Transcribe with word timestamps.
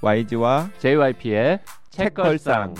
YG와 0.00 0.70
JYP의 0.78 1.58
책걸상. 1.90 2.74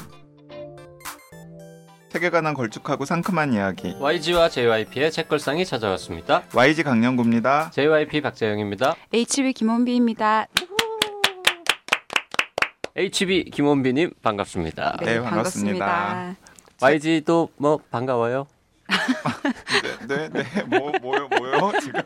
책에 2.11 2.30
관한 2.30 2.55
걸쭉하고 2.55 3.05
상큼한 3.05 3.53
이야기. 3.53 3.96
YG와 3.98 4.48
JYP의 4.48 5.11
책걸상이 5.11 5.65
찾아왔습니다. 5.65 6.45
YG 6.55 6.84
강영구입니다. 6.84 7.70
JYP 7.73 8.20
박재영입니다. 8.20 8.95
HB 9.12 9.52
김원비입니다. 9.52 10.46
HB 12.96 13.50
김원비님 13.50 14.12
반갑습니다. 14.23 14.98
네, 15.03 15.21
반갑습니다. 15.21 16.37
YG도 16.80 17.50
뭐 17.57 17.79
반가워요. 17.91 18.46
네, 20.09 20.29
네, 20.29 20.42
네. 20.45 20.62
뭐, 20.62 20.92
뭐요, 21.03 21.28
뭐요, 21.28 21.73
지금? 21.80 22.00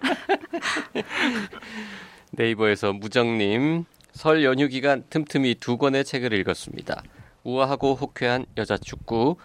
네이버에서 2.33 2.93
무정님 2.95 3.85
설 4.13 4.45
연휴 4.45 4.69
기간 4.69 5.05
틈틈이 5.09 5.57
두 5.57 5.79
권의 5.79 6.05
책을 6.05 6.33
읽었습니다. 6.35 7.03
우아하고 7.45 7.95
호쾌한 7.95 8.45
여자 8.57 8.77
축구, 8.77 9.37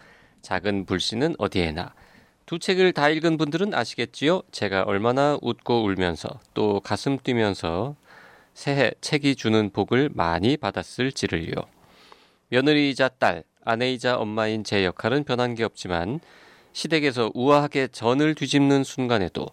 작은 0.41 0.85
불씨는 0.85 1.35
어디에나. 1.37 1.93
두 2.45 2.59
책을 2.59 2.93
다 2.93 3.09
읽은 3.09 3.37
분들은 3.37 3.73
아시겠지요? 3.73 4.43
제가 4.51 4.83
얼마나 4.83 5.37
웃고 5.41 5.83
울면서 5.83 6.39
또 6.53 6.79
가슴 6.81 7.17
뛰면서 7.17 7.95
새해 8.53 8.91
책이 9.01 9.35
주는 9.35 9.69
복을 9.69 10.09
많이 10.13 10.57
받았을지를요. 10.57 11.53
며느리이자 12.49 13.09
딸, 13.19 13.43
아내이자 13.63 14.17
엄마인 14.17 14.63
제 14.63 14.85
역할은 14.85 15.23
변한 15.23 15.55
게 15.55 15.63
없지만 15.63 16.19
시댁에서 16.73 17.31
우아하게 17.33 17.87
전을 17.87 18.35
뒤집는 18.35 18.83
순간에도 18.83 19.47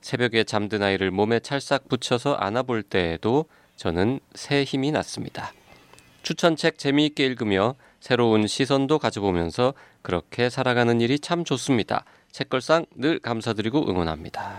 새벽에 0.00 0.44
잠든 0.44 0.82
아이를 0.82 1.10
몸에 1.10 1.40
찰싹 1.40 1.88
붙여서 1.88 2.34
안아볼 2.34 2.82
때에도 2.82 3.46
저는 3.78 4.20
새 4.34 4.64
힘이 4.64 4.92
났습니다. 4.92 5.52
추천책 6.22 6.76
재미있게 6.76 7.24
읽으며 7.24 7.76
새로운 8.00 8.46
시선도 8.46 8.98
가져보면서 8.98 9.72
그렇게 10.02 10.50
살아가는 10.50 11.00
일이 11.00 11.18
참 11.18 11.44
좋습니다. 11.44 12.04
책걸상 12.30 12.84
늘 12.94 13.18
감사드리고 13.18 13.88
응원합니다. 13.88 14.56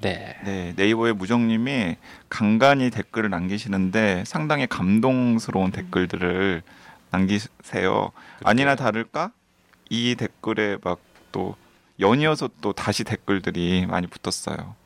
네. 0.00 0.36
네, 0.44 0.72
네이버의 0.76 1.14
무정님이 1.14 1.94
간간히 2.28 2.90
댓글을 2.90 3.30
남기시는데 3.30 4.24
상당히 4.26 4.66
감동스러운 4.66 5.70
댓글들을 5.70 6.62
남기세요. 7.10 8.10
아니나 8.42 8.74
다를까 8.74 9.30
이 9.88 10.16
댓글에 10.16 10.78
막 10.82 10.98
또 11.34 11.56
연이어서 11.98 12.48
또 12.60 12.72
다시 12.72 13.02
댓글들이 13.02 13.86
많이 13.86 14.06
붙었어요. 14.06 14.76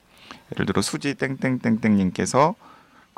예를 0.55 0.65
들어 0.65 0.81
수지 0.81 1.15
땡땡땡땡님께서 1.15 2.55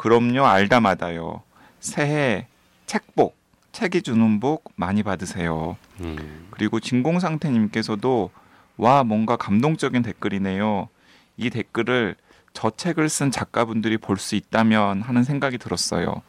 그럼요 0.00 0.46
알다마다요 0.46 1.42
새해 1.78 2.46
책복 2.86 3.36
책이 3.72 4.00
주는 4.00 4.40
복 4.40 4.64
많이 4.74 5.02
받으세요. 5.02 5.76
음, 6.00 6.46
그리고 6.50 6.80
진공상태님께서도 6.80 8.30
와 8.78 9.04
뭔가 9.04 9.36
감동적인 9.36 10.00
댓글이네요. 10.02 10.88
이 11.36 11.50
댓글을 11.50 12.16
저 12.54 12.70
책을 12.70 13.10
쓴 13.10 13.30
작가분들이 13.30 13.98
볼 13.98 14.16
수 14.16 14.36
있다면 14.36 15.02
하는 15.02 15.22
생각이 15.22 15.58
들었어요. 15.58 16.22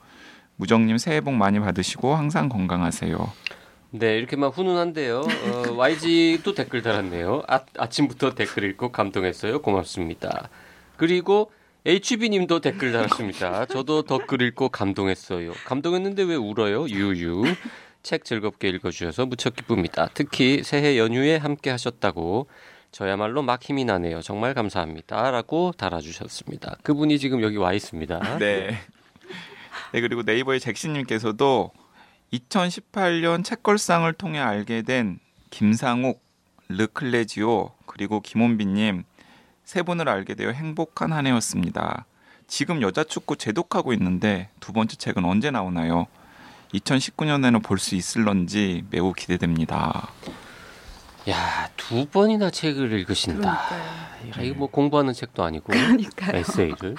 무정님 0.58 0.97
새해 0.97 1.22
복 1.22 1.33
많이 1.35 1.59
받으시고 1.61 2.13
항상 2.13 2.50
건강하세요. 2.50 3.31
네, 3.91 4.17
이렇게만 4.17 4.50
훈훈한데요. 4.50 5.22
어, 5.22 5.72
YG도 5.78 6.53
댓글 6.56 6.81
달았네요. 6.81 7.44
아, 7.47 7.61
아침부터 7.78 8.35
댓글 8.35 8.66
읽고 8.66 8.91
감동했어요. 8.91 9.61
고맙습니다. 9.61 10.50
그리고 10.97 11.52
HB님도 11.84 12.60
댓글 12.60 12.92
달았습니다. 12.92 13.66
저도 13.66 14.04
댓글 14.04 14.44
읽고 14.44 14.70
감동했어요. 14.70 15.53
감동했는데 15.66 16.24
왜 16.24 16.36
울어요? 16.36 16.88
유유. 16.88 17.44
책 18.03 18.24
즐겁게 18.24 18.69
읽어주셔서 18.69 19.25
무척 19.25 19.56
기쁩니다. 19.56 20.09
특히 20.14 20.62
새해 20.64 20.97
연휴에 21.00 21.38
함께 21.38 21.72
하셨다고 21.72 22.47
저야말로 22.91 23.41
막 23.41 23.64
힘이 23.64 23.86
나네요. 23.86 24.22
정말 24.22 24.53
감사합니다. 24.53 25.31
라고 25.31 25.72
달아주셨습니다. 25.75 26.78
그분이 26.84 27.18
지금 27.18 27.41
여기 27.41 27.58
와 27.58 27.74
있습니다. 27.74 28.38
네. 28.38 28.78
네 29.91 30.02
그리고 30.02 30.22
네이버의 30.22 30.59
잭시님께서도 30.59 31.72
2018년 32.34 33.44
책걸상을 33.44 34.12
통해 34.14 34.40
알게 34.40 34.84
된 34.84 35.20
김상욱, 35.50 36.22
르클레지오 36.70 37.72
그리고 37.88 38.22
김원빈님 38.22 39.03
세 39.72 39.84
분을 39.84 40.09
알게 40.09 40.34
되어 40.36 40.50
행복한 40.52 41.14
한 41.14 41.26
해였습니다. 41.28 42.04
지금 42.46 42.82
여자 42.82 43.06
축구 43.06 43.38
재독하고 43.38 43.94
있는데 43.94 44.50
두 44.59 44.74
번째 44.74 44.98
책은 44.98 45.24
언제 45.24 45.50
나오나요? 45.50 46.08
2019년에는 46.74 47.64
볼 47.64 47.80
수 47.80 47.96
있을런지 47.96 48.84
매우 48.90 49.14
기대됩니다. 49.14 50.09
야, 51.30 51.70
두 51.78 52.06
번이나 52.06 52.50
책을 52.50 52.92
읽으신다. 53.00 53.62
그러니까요. 53.70 54.32
야, 54.38 54.46
이거 54.46 54.58
뭐 54.59 54.68
공부하는 54.70 55.14
책도 55.14 55.42
아니고 55.42 55.68
그러니까요. 55.72 56.36
에세이를 56.40 56.96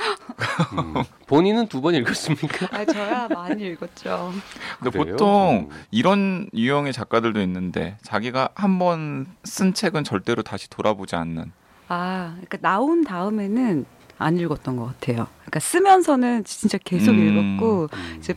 음, 0.79 0.95
본인은 1.27 1.67
두 1.67 1.83
번 1.83 1.95
읽었습니까? 1.95 2.69
아, 2.75 2.87
저야 2.87 3.29
많이 3.29 3.65
읽었죠. 3.67 4.33
근데 4.81 4.99
그래요? 4.99 5.17
보통 5.19 5.69
음. 5.71 5.77
이런 5.91 6.49
유형의 6.55 6.95
작가들도 6.95 7.39
있는데 7.43 7.99
자기가 8.01 8.49
한 8.55 8.79
번 8.79 9.27
쓴 9.43 9.75
책은 9.75 10.05
절대로 10.05 10.43
다시 10.43 10.71
돌아보지 10.71 11.17
않는 11.17 11.53
아, 11.93 12.33
그러니까 12.37 12.59
나온 12.63 13.05
다음에는 13.05 13.85
안 14.17 14.39
읽었던 14.39 14.77
것 14.77 14.87
같아요. 14.87 15.27
그러니까 15.41 15.61
쓰면서는 15.61 16.45
진짜 16.45 16.79
계속 16.79 17.11
음. 17.11 17.59
읽었고 17.59 17.89
음. 17.93 18.17
이제 18.19 18.35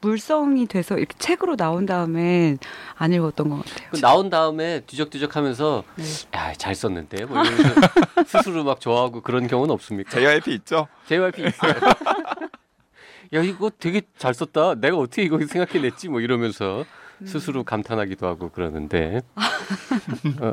물성이 0.00 0.66
돼서 0.66 0.96
이렇게 0.98 1.14
책으로 1.18 1.56
나온 1.56 1.86
다음엔 1.86 2.58
안 2.96 3.12
읽었던 3.12 3.48
것 3.50 3.64
같아요. 3.64 3.88
그 3.92 4.00
나온 4.00 4.30
다음에 4.30 4.80
뒤적뒤적하면서 4.80 5.84
네. 5.96 6.04
야잘 6.34 6.74
썼는데 6.74 7.24
뭐 7.26 7.42
이러면서 7.44 7.80
스스로 8.26 8.64
막 8.64 8.80
좋아하고 8.80 9.20
그런 9.20 9.46
경우는 9.46 9.72
없습니까? 9.74 10.10
JYP 10.10 10.54
있죠? 10.54 10.88
JYP 11.06 11.46
있어요. 11.46 11.74
야 13.34 13.42
이거 13.42 13.70
되게 13.78 14.02
잘 14.16 14.34
썼다. 14.34 14.76
내가 14.76 14.96
어떻게 14.96 15.22
이거 15.22 15.38
생각해냈지? 15.44 16.08
뭐 16.08 16.20
이러면서 16.20 16.84
스스로 17.24 17.64
감탄하기도 17.64 18.26
하고 18.26 18.50
그러는데 18.50 19.22
어, 20.40 20.52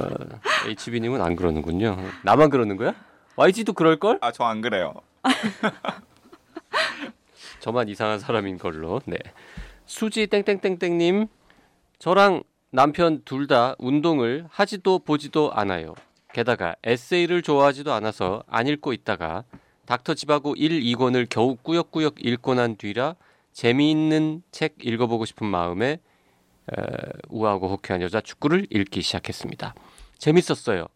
HB님은 0.67 1.21
안 1.21 1.35
그러는군요. 1.35 1.97
나만 2.23 2.49
그러는 2.49 2.77
거야? 2.77 2.95
YG도 3.35 3.73
그럴 3.73 3.99
걸? 3.99 4.17
아 4.21 4.31
저 4.31 4.45
안 4.45 4.61
그래요. 4.61 4.93
저만 7.59 7.89
이상한 7.89 8.19
사람인 8.19 8.57
걸로. 8.57 9.01
네. 9.05 9.17
수지 9.85 10.27
땡땡땡땡님, 10.27 11.27
저랑 11.99 12.43
남편 12.71 13.21
둘 13.25 13.47
다 13.47 13.75
운동을 13.77 14.45
하지도 14.49 14.99
보지도 14.99 15.51
않아요. 15.53 15.93
게다가 16.33 16.75
에세이를 16.83 17.41
좋아하지도 17.41 17.93
않아서 17.93 18.43
안 18.47 18.67
읽고 18.67 18.91
있다가 18.93 19.43
닥터 19.85 20.13
집하고 20.15 20.55
1, 20.55 20.81
2권을 20.81 21.27
겨우 21.29 21.55
꾸역꾸역 21.55 22.15
읽고 22.25 22.55
난 22.55 22.75
뒤라 22.75 23.15
재미있는 23.53 24.41
책 24.51 24.75
읽어보고 24.81 25.25
싶은 25.25 25.47
마음에 25.47 25.87
에, 25.91 25.99
우아하고 27.29 27.69
호쾌한 27.69 28.01
여자 28.01 28.21
축구를 28.21 28.67
읽기 28.69 29.01
시작했습니다. 29.01 29.75
재밌었어요. 30.17 30.87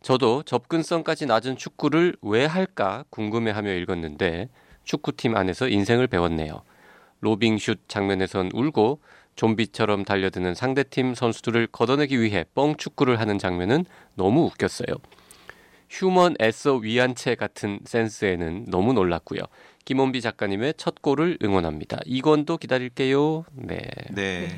저도 0.00 0.42
접근성까지 0.44 1.26
낮은 1.26 1.56
축구를 1.56 2.16
왜 2.22 2.46
할까 2.46 3.04
궁금해하며 3.10 3.72
읽었는데 3.74 4.48
축구팀 4.84 5.36
안에서 5.36 5.68
인생을 5.68 6.06
배웠네요. 6.06 6.62
로빙슛 7.20 7.88
장면에선 7.88 8.50
울고 8.54 9.00
좀비처럼 9.34 10.04
달려드는 10.04 10.54
상대팀 10.54 11.14
선수들을 11.14 11.68
걷어내기 11.68 12.20
위해 12.20 12.44
뻥 12.54 12.76
축구를 12.76 13.20
하는 13.20 13.38
장면은 13.38 13.84
너무 14.14 14.44
웃겼어요. 14.46 14.96
휴먼 15.90 16.36
애써 16.40 16.74
위안체 16.74 17.34
같은 17.34 17.80
센스에는 17.84 18.66
너무 18.68 18.92
놀랐고요. 18.92 19.40
김원비 19.84 20.20
작가님의 20.20 20.74
첫 20.76 21.00
골을 21.00 21.38
응원합니다. 21.42 22.00
이권도 22.04 22.58
기다릴게요. 22.58 23.44
네. 23.52 23.80
네. 24.10 24.48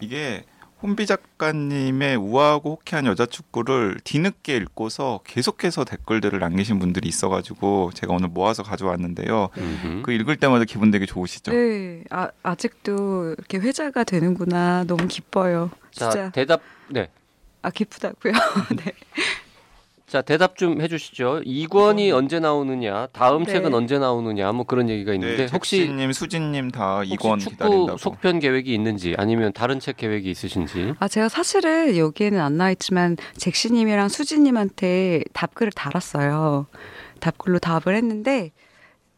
이게 0.00 0.44
혼비 0.80 1.06
작가님의 1.06 2.16
우아하고 2.16 2.76
호쾌한 2.76 3.06
여자 3.06 3.26
축구를 3.26 3.98
뒤늦게 4.04 4.56
읽고서 4.56 5.20
계속해서 5.24 5.84
댓글들을 5.84 6.38
남기신 6.38 6.78
분들이 6.78 7.08
있어가지고 7.08 7.90
제가 7.94 8.14
오늘 8.14 8.28
모아서 8.28 8.62
가져왔는데요. 8.62 9.48
음흠. 9.56 10.02
그 10.02 10.12
읽을 10.12 10.36
때마다 10.36 10.64
기분 10.64 10.92
되게 10.92 11.04
좋으시죠? 11.04 11.50
네, 11.50 12.04
아, 12.10 12.30
아직도 12.44 13.34
이렇게 13.36 13.58
회자가 13.58 14.04
되는구나. 14.04 14.84
너무 14.84 15.08
기뻐요. 15.08 15.70
자, 15.90 16.10
진짜 16.10 16.30
대답 16.30 16.62
네. 16.88 17.08
아 17.62 17.70
기쁘다고요. 17.70 18.32
네. 18.84 18.92
자, 20.08 20.22
대답 20.22 20.56
좀 20.56 20.80
해주시죠. 20.80 21.42
2권이 21.44 22.12
언제 22.14 22.40
나오느냐, 22.40 23.08
다음 23.12 23.44
네. 23.44 23.52
책은 23.52 23.74
언제 23.74 23.98
나오느냐, 23.98 24.52
뭐 24.52 24.64
그런 24.64 24.88
얘기가 24.88 25.12
있는데 25.12 25.44
네, 25.46 25.48
혹시 25.52 25.86
님, 25.92 26.10
수진님 26.12 26.70
다 26.70 26.96
혹시 26.96 27.12
이권 27.12 27.38
축구 27.38 27.50
기다린다고. 27.52 27.98
속편 27.98 28.38
계획이 28.40 28.72
있는지 28.72 29.14
아니면 29.18 29.52
다른 29.52 29.78
책 29.80 29.98
계획이 29.98 30.30
있으신지? 30.30 30.94
아 30.98 31.08
제가 31.08 31.28
사실은 31.28 31.94
여기에는 31.96 32.40
안 32.40 32.56
나와 32.56 32.70
있지만 32.70 33.18
잭시님이랑 33.36 34.08
수지님한테 34.08 35.24
답글을 35.34 35.72
달았어요. 35.72 36.66
답글로 37.20 37.58
답을 37.58 37.94
했는데 37.94 38.52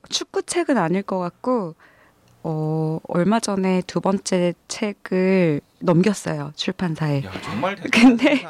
축구 0.09 0.43
책은 0.43 0.77
아닐 0.77 1.03
것 1.03 1.19
같고 1.19 1.77
어, 2.43 2.99
얼마 3.09 3.39
전에 3.41 3.83
두 3.87 4.01
번째 4.01 4.55
책을 4.69 5.61
넘겼어요. 5.81 6.53
출판사에. 6.57 7.23
야, 7.25 7.31
정말 7.43 7.77
근데- 7.93 8.43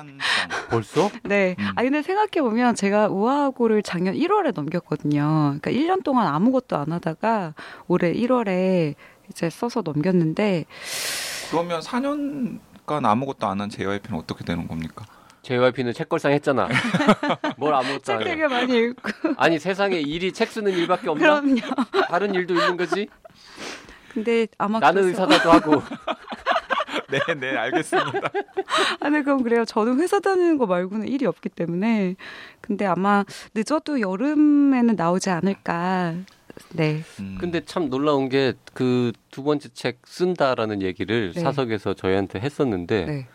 벌써? 0.69 1.11
네. 1.25 1.57
음. 1.59 1.67
아, 1.77 1.83
근데 1.83 2.03
생각해 2.03 2.41
보면 2.43 2.75
제가 2.75 3.09
우아하고를 3.09 3.83
작년 3.83 4.15
1월에 4.15 4.53
넘겼거든요. 4.55 5.57
그러니까 5.61 5.71
1년 5.71 6.03
동안 6.05 6.27
아무것도 6.29 6.77
안 6.77 6.93
하다가 6.93 7.55
올해 7.89 8.13
1월에 8.13 8.95
이제 9.31 9.49
써서 9.51 9.83
넘겼는데, 9.85 10.65
그러면 11.51 11.81
4년간 11.81 13.05
아무것도 13.05 13.47
안한 13.47 13.71
JYP는 13.71 14.19
어떻게 14.19 14.45
되는 14.45 14.67
겁니까? 14.67 15.05
JYP는 15.43 15.93
책걸상 15.95 16.33
했잖아. 16.33 16.69
뭘 17.57 17.75
아무것도 17.75 18.01
책안 18.03 18.21
해. 18.23 18.25
되게 18.25 18.47
많이 18.49 18.77
읽고. 18.77 19.11
아니 19.37 19.59
세상에 19.59 19.99
일이 19.99 20.33
책 20.33 20.49
쓰는 20.51 20.73
일밖에 20.73 21.09
없나? 21.09 21.41
그럼요. 21.41 21.61
다른 22.09 22.35
일도 22.35 22.55
있는 22.55 22.77
거지? 22.77 23.09
근데 24.13 24.47
아마. 24.59 24.79
나는 24.81 25.03
그래서- 25.03 25.23
의사다도 25.25 25.51
하고. 25.53 25.83
네, 27.11 27.19
네, 27.41 27.57
알겠습니다. 27.57 28.21
아, 29.01 29.09
네, 29.09 29.23
그럼 29.23 29.43
그래요. 29.43 29.65
저는 29.65 29.99
회사 30.01 30.21
다니는 30.21 30.59
거 30.59 30.67
말고는 30.67 31.09
일이 31.09 31.27
없기 31.27 31.49
때문에. 31.49 32.15
근데 32.61 32.87
아마 32.87 33.25
늦어도 33.55 34.01
여름에는 34.01 34.95
나오지 34.95 35.31
않을까. 35.31 36.15
네. 36.73 37.03
음. 37.19 37.37
근데 37.41 37.65
참 37.65 37.89
놀라운 37.91 38.29
게 38.29 38.53
그 38.75 39.13
두 39.31 39.43
번째 39.43 39.69
책 39.73 40.01
쓴다라는 40.07 40.83
얘기를 40.83 41.33
네. 41.35 41.41
사석에서 41.41 41.95
저희한테 41.95 42.41
했었는데 42.41 43.05
네. 43.07 43.27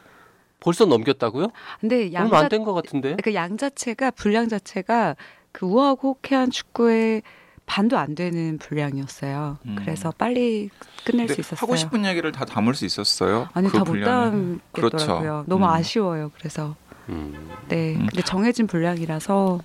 벌써 0.65 0.85
넘겼다고요? 0.85 1.49
근데 1.79 2.05
얼마 2.05 2.19
양자, 2.21 2.37
안된 2.39 2.63
것 2.63 2.73
같은데? 2.73 3.15
그 3.23 3.33
양 3.35 3.55
자체가, 3.55 4.09
분량 4.11 4.49
자체가 4.49 5.15
그 5.51 5.67
우아하고 5.67 6.13
호쾌한 6.15 6.49
축구의 6.49 7.21
반도 7.67 7.97
안 7.99 8.15
되는 8.15 8.57
분량이었어요. 8.57 9.59
음. 9.65 9.75
그래서 9.79 10.11
빨리 10.17 10.69
끝낼 11.05 11.27
수 11.29 11.39
있었어요. 11.39 11.57
하고 11.59 11.75
싶은 11.75 12.03
얘기를 12.05 12.31
다 12.31 12.45
담을 12.45 12.73
수 12.73 12.83
있었어요. 12.85 13.47
아니 13.53 13.67
그 13.67 13.73
다못 13.73 13.87
분량에. 13.87 14.31
담겠더라고요. 14.31 15.19
그렇죠. 15.21 15.43
너무 15.47 15.65
음. 15.65 15.69
아쉬워요. 15.69 16.31
그래서 16.37 16.75
음. 17.09 17.51
네. 17.67 17.93
음. 17.95 18.07
근데 18.07 18.23
정해진 18.23 18.65
분량이라서 18.65 19.59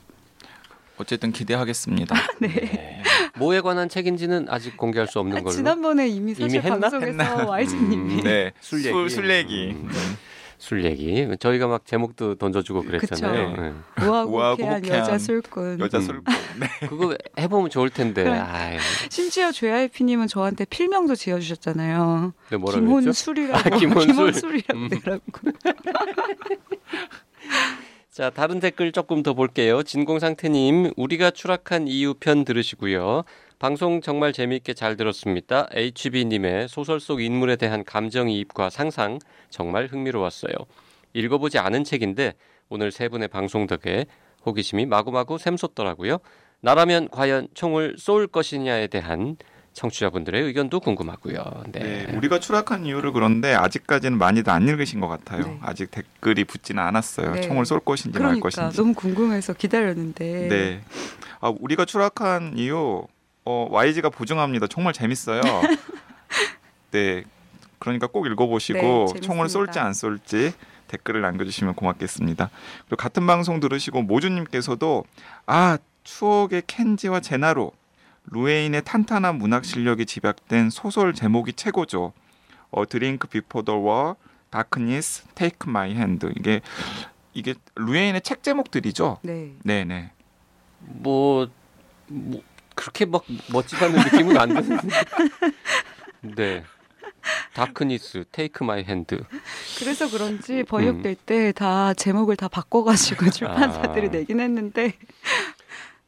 어쨌든 0.99 1.33
기대하겠습니다. 1.33 2.15
네. 2.41 3.03
뭐에 3.39 3.63
관한 3.63 3.89
책인지는 3.89 4.47
아직 4.51 4.77
공개할 4.77 5.09
수 5.09 5.19
없는 5.19 5.43
걸로. 5.45 5.55
지난번에 5.55 6.09
이미 6.09 6.35
사실 6.35 6.57
이미 6.57 6.59
했나? 6.59 6.91
방송에서 6.91 7.47
와이즈님이 7.49 8.15
음. 8.19 8.21
네, 8.23 8.53
술 8.61 8.81
술, 8.83 8.95
얘기. 8.95 9.09
술 9.09 9.31
얘기. 9.31 9.77
음. 10.61 10.63
술 10.63 10.85
얘기. 10.85 11.27
저희가 11.39 11.67
막 11.67 11.87
제목도 11.87 12.35
던져주고 12.37 12.83
그랬잖아요. 12.83 13.57
네. 13.57 13.73
호쾌한 14.05 14.87
여자 14.87 15.19
술꾼. 15.19 15.81
여자 15.81 15.99
음. 15.99 16.03
술꾼. 16.03 16.35
네. 16.61 16.67
그거 16.87 17.17
해보면 17.39 17.71
좋을 17.71 17.89
텐데. 17.91 18.25
그래. 18.25 18.79
심지어 19.09 19.51
JYP님은 19.51 20.29
저한테 20.29 20.67
필명도 20.67 21.15
지어주셨잖아요. 21.15 22.35
근데 22.49 22.61
뭐라? 22.61 22.79
김혼술이라고. 22.79 23.59
아, 23.59 23.79
김혼술. 23.79 24.07
김혼술 24.07 24.57
이라고 24.59 24.79
음. 24.79 24.91
자, 28.11 28.29
다른 28.29 28.61
댓글 28.61 28.93
조금 28.93 29.23
더 29.23 29.33
볼게요. 29.35 29.83
진공상태님, 29.83 30.93
우리가 30.97 31.31
추락한 31.31 31.89
이유 31.89 32.13
편 32.13 32.45
들으시고요. 32.45 33.25
방송 33.61 34.01
정말 34.01 34.33
재미있게 34.33 34.73
잘 34.73 34.97
들었습니다. 34.97 35.69
HB님의 35.75 36.67
소설 36.67 36.99
속 36.99 37.21
인물에 37.21 37.57
대한 37.57 37.85
감정이입과 37.85 38.71
상상 38.71 39.19
정말 39.51 39.85
흥미로웠어요. 39.85 40.55
읽어보지 41.13 41.59
않은 41.59 41.85
책인데 41.85 42.33
오늘 42.71 42.91
세 42.91 43.11
분의 43.11 43.29
방송 43.29 43.67
덕에 43.67 44.07
호기심이 44.47 44.87
마구마구 44.87 45.37
샘솟더라고요. 45.37 46.21
나라면 46.63 47.11
과연 47.11 47.49
총을 47.53 47.97
쏠 47.99 48.27
것이냐에 48.29 48.87
대한 48.87 49.37
청취자분들의 49.75 50.43
의견도 50.43 50.81
궁금하고요. 50.81 51.65
네. 51.73 52.07
네, 52.07 52.17
우리가 52.17 52.41
추락한 52.41 52.87
이유를 52.87 53.13
그런데 53.13 53.53
아직까지는 53.53 54.17
많이들 54.17 54.51
안 54.51 54.67
읽으신 54.67 55.01
것 55.01 55.09
같아요. 55.09 55.43
네. 55.43 55.59
아직 55.61 55.91
댓글이 55.91 56.45
붙지는 56.45 56.83
않았어요. 56.83 57.35
네. 57.35 57.41
총을 57.43 57.67
쏠 57.67 57.81
것인지 57.81 58.19
말 58.21 58.39
그러니까 58.39 58.49
것인지. 58.49 58.75
너무 58.79 58.95
궁금해서 58.95 59.53
기다렸는데. 59.53 60.49
네. 60.49 60.81
아, 61.41 61.53
우리가 61.61 61.85
추락한 61.85 62.57
이유 62.57 63.05
어, 63.45 63.69
YG가 63.71 64.11
보증합니다. 64.11 64.67
정말 64.67 64.93
재밌어요. 64.93 65.41
네. 66.91 67.25
그러니까 67.79 68.07
꼭 68.07 68.27
읽어보시고 68.27 69.13
네. 69.15 69.21
총을 69.21 69.49
쏠지 69.49 69.79
안 69.79 69.95
쏠지 69.95 70.53
댓글을 70.89 71.23
남겨주시면 71.23 71.75
고맙겠습니다. 71.75 72.51
그리고 72.87 72.97
같은 72.97 73.27
방송 73.27 73.61
들으시고 73.61 74.03
모주님께서도 74.03 75.05
아 75.47 75.79
추억의 76.05 76.63
켄지와 76.67 77.21
제나로 77.21 77.71
루헤인의 78.27 78.83
탄탄한 78.85 79.37
문학 79.37 79.65
실력이 79.65 80.07
집약된 80.07 80.71
소설 80.71 81.15
제목이 81.15 81.55
최고죠. 81.55 82.13
어, 82.71 82.87
Drink 82.87 83.27
Before 83.27 83.63
the 83.63 83.77
War, 83.77 84.17
Darkness, 84.51 85.25
Take 85.35 85.69
My 85.69 85.95
Hand 85.95 86.33
이게 86.37 86.61
이게 87.33 87.55
루헤인의 87.77 88.21
책 88.23 88.43
제목들이죠. 88.43 89.19
네. 89.23 89.53
네 89.63 89.85
네. 89.85 90.13
뭐, 90.81 91.49
뭐 92.09 92.43
그렇게 92.81 93.05
막 93.05 93.25
멋지다는 93.53 94.01
느낌은 94.05 94.39
안 94.39 94.49
드는데. 94.55 94.89
네. 96.37 96.65
Darkness, 97.53 98.25
Take 98.33 98.65
My 98.65 98.85
Hand. 98.85 99.23
그래서 99.79 100.07
음. 100.07 100.11
그런지 100.11 100.65
번역될 100.65 101.15
때 101.15 101.67
다 101.67 101.93
제목을 101.93 102.37
다 102.37 102.49
바꿔가지고 102.49 103.29
출판사들이 103.31 104.07
아. 104.07 104.11
내긴 104.11 104.41
했는데. 104.41 104.95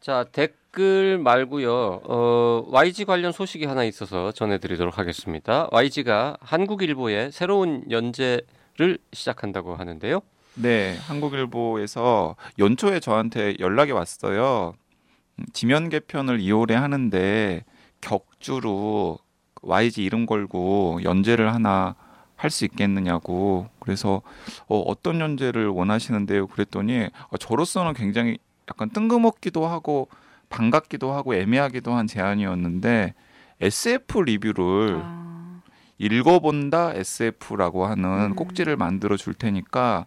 자, 0.01 0.25
댓글 0.33 1.19
말고요. 1.19 2.01
어, 2.05 2.67
YG 2.71 3.05
관련 3.05 3.33
소식이 3.33 3.67
하나 3.67 3.85
있어서 3.85 4.33
전해드리도록 4.33 4.97
하겠습니다. 4.97 5.69
YG가 5.71 6.39
한국일보에 6.41 7.31
새로운 7.31 7.85
연재를 7.91 8.99
시작한다고 9.13 9.77
하는데요. 9.77 10.23
네, 10.55 10.97
한국일보에서 11.07 12.37
연초에 12.59 13.01
저한테 13.01 13.57
연락이 13.61 13.93
왔어요. 13.93 14.75
음, 15.39 15.45
지면 15.53 15.89
개편을 15.89 16.39
2월에 16.39 16.73
하는데 16.73 17.65
격주로 18.01 19.19
YG 19.63 20.05
이름 20.05 20.27
걸고 20.27 21.01
연재를 21.05 21.55
하나 21.55 21.95
할 22.43 22.51
수 22.51 22.65
있겠느냐고. 22.65 23.69
그래서 23.79 24.21
어, 24.67 24.81
어떤 24.81 25.21
연재를 25.21 25.69
원하시는데요? 25.69 26.49
그랬더니 26.49 27.09
어, 27.29 27.37
저로서는 27.37 27.95
굉장히 27.95 28.39
약간 28.69 28.91
뜬금없기도 28.91 29.67
하고 29.67 30.09
반갑기도 30.49 31.13
하고 31.13 31.35
애매하기도 31.35 31.93
한 31.93 32.07
제안이었는데 32.07 33.15
SF 33.61 34.23
리뷰를 34.23 35.01
아, 35.03 35.61
읽어본다 35.99 36.95
SF라고 36.95 37.87
하는 37.87 38.33
음. 38.33 38.35
꼭지를 38.35 38.77
만들어 38.77 39.17
줄 39.17 39.35
테니까 39.35 40.07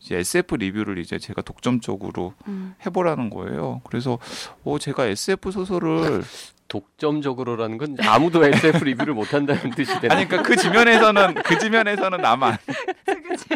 SF 0.00 0.56
리뷰를 0.56 0.98
이제 0.98 1.18
제가 1.18 1.42
독점적으로 1.42 2.34
음. 2.46 2.74
해보라는 2.84 3.30
거예요. 3.30 3.80
그래서 3.84 4.18
어 4.64 4.78
제가 4.78 5.06
SF 5.06 5.50
소설을 5.50 6.22
독점적으로라는 6.68 7.78
건 7.78 7.96
아무도 8.00 8.44
SF 8.44 8.84
리뷰를 8.84 9.14
못 9.14 9.34
한다는 9.34 9.70
뜻이 9.70 9.98
되나? 10.00 10.14
아니 10.14 10.28
그러니까 10.28 10.48
그 10.48 10.56
지면에서는 10.56 11.34
그 11.42 11.58
지면에서는 11.58 12.20
나만 12.20 12.58
그치? 13.28 13.48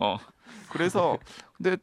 어 0.00 0.18
그래서 0.70 1.18
근데 1.56 1.76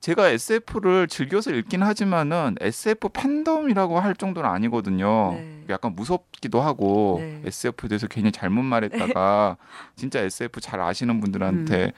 제가 0.00 0.28
SF를 0.28 1.08
즐겨서 1.08 1.50
읽긴 1.52 1.82
하지만은 1.82 2.54
SF 2.60 3.08
팬덤이라고 3.10 3.98
할 3.98 4.14
정도는 4.14 4.48
아니거든요. 4.48 5.32
네. 5.32 5.64
약간 5.70 5.94
무섭기도 5.94 6.60
하고 6.60 7.16
네. 7.20 7.42
SF에 7.46 7.88
대해서 7.88 8.06
괜히 8.06 8.30
잘못 8.30 8.62
말했다가 8.62 9.56
진짜 9.96 10.20
SF 10.20 10.60
잘 10.60 10.80
아시는 10.80 11.20
분들한테 11.20 11.86
음. 11.86 11.92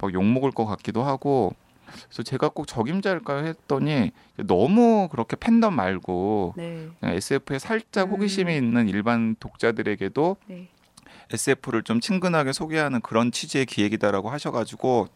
막 0.00 0.12
욕먹을 0.12 0.50
것 0.50 0.66
같기도 0.66 1.02
하고 1.02 1.54
그래서 1.86 2.22
제가 2.22 2.48
꼭 2.48 2.66
적임자일까 2.66 3.44
했더니 3.44 4.10
너무 4.36 5.08
그렇게 5.10 5.36
팬덤 5.36 5.74
말고 5.74 6.54
네. 6.56 6.88
SF에 7.02 7.58
살짝 7.58 8.08
음. 8.08 8.12
호기심이 8.12 8.54
있는 8.56 8.88
일반 8.88 9.36
독자들에게도 9.38 10.36
네. 10.46 10.68
SF를 11.32 11.82
좀 11.82 12.00
친근하게 12.00 12.52
소개하는 12.52 13.00
그런 13.00 13.32
취지의 13.32 13.66
기획이다라고 13.66 14.30
하셔가지고 14.30 15.08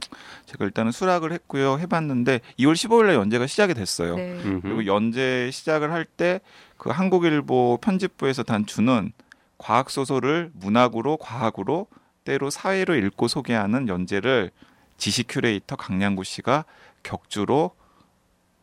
제가 0.46 0.64
일단은 0.64 0.90
수락을 0.90 1.32
했고요 1.32 1.78
해봤는데 1.78 2.40
2월 2.58 2.72
15일에 2.72 3.14
연재가 3.14 3.46
시작이 3.46 3.74
됐어요. 3.74 4.16
네. 4.16 4.40
그리고 4.62 4.86
연재 4.86 5.50
시작을 5.52 5.92
할 5.92 6.04
때 6.16 6.40
그 6.80 6.88
한국일보 6.88 7.78
편집부에서 7.82 8.42
단 8.42 8.64
주는 8.64 9.12
과학 9.58 9.90
소설을 9.90 10.50
문학으로 10.54 11.18
과학으로 11.18 11.88
때로 12.24 12.50
사회로 12.50 12.94
읽고 12.94 13.28
소개하는 13.28 13.88
연재를 13.88 14.50
지식 14.96 15.26
큐레이터 15.28 15.76
강양구 15.76 16.25
씨가 16.24 16.64
격주로 17.02 17.72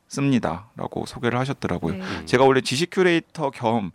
씁니다라고 0.07 1.05
소개를 1.05 1.39
하셨더라고요. 1.39 1.95
네. 1.95 2.01
음. 2.01 2.25
제가 2.25 2.45
원래 2.45 2.61
지식 2.61 2.89
큐레이터 2.91 3.51
겸 3.51 3.91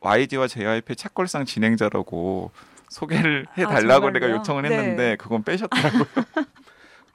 YG와 0.00 0.48
JYP 0.48 0.96
책걸상 0.96 1.44
진행자라고 1.44 2.50
소개를 2.88 3.46
해달라고 3.56 4.08
아, 4.08 4.10
내가? 4.10 4.30
요청을 4.30 4.62
네. 4.62 4.76
했는데 4.76 5.16
그건 5.16 5.42
빼셨더라고요. 5.42 6.04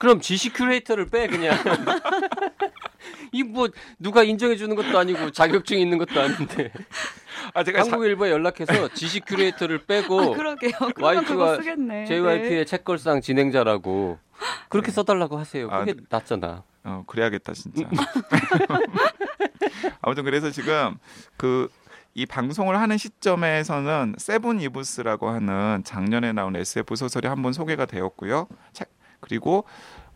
그럼 0.01 0.19
지식 0.19 0.53
큐레이터를 0.55 1.05
빼 1.05 1.27
그냥. 1.27 1.53
이 3.33 3.43
뭐 3.43 3.69
누가 3.99 4.23
인정해 4.23 4.55
주는 4.55 4.75
것도 4.75 4.97
아니고 4.97 5.29
자격증 5.31 5.79
있는 5.79 5.99
것도 5.99 6.19
아닌데. 6.19 6.71
아 7.53 7.63
제가 7.63 7.83
자- 7.83 7.91
한국일보에 7.91 8.31
연락해서 8.31 8.89
지식 8.95 9.25
큐레이터를 9.27 9.85
빼고 9.85 10.33
아, 10.33 10.35
그러게요. 10.35 10.71
쓰겠네. 11.57 12.05
JYP의 12.05 12.49
네. 12.49 12.65
책걸상 12.65 13.21
진행자라고 13.21 14.17
그렇게 14.69 14.89
써달라고 14.91 15.37
하세요. 15.37 15.67
아, 15.69 15.79
그게 15.81 15.93
네. 15.93 15.99
낫잖아. 16.09 16.63
어, 16.83 17.03
그래야겠다 17.05 17.53
진짜. 17.53 17.87
아무튼 20.01 20.23
그래서 20.23 20.49
지금 20.49 20.97
그 21.37 21.69
이 22.13 22.25
방송을 22.25 22.77
하는 22.77 22.97
시점에서는 22.97 24.15
Seveneves라고 24.17 25.29
하는 25.29 25.81
작년에 25.85 26.33
나온 26.33 26.53
SF 26.57 26.97
소설이 26.97 27.25
한번 27.29 27.53
소개가 27.53 27.85
되었고요. 27.85 28.49
책 28.73 28.89
그리고 29.21 29.63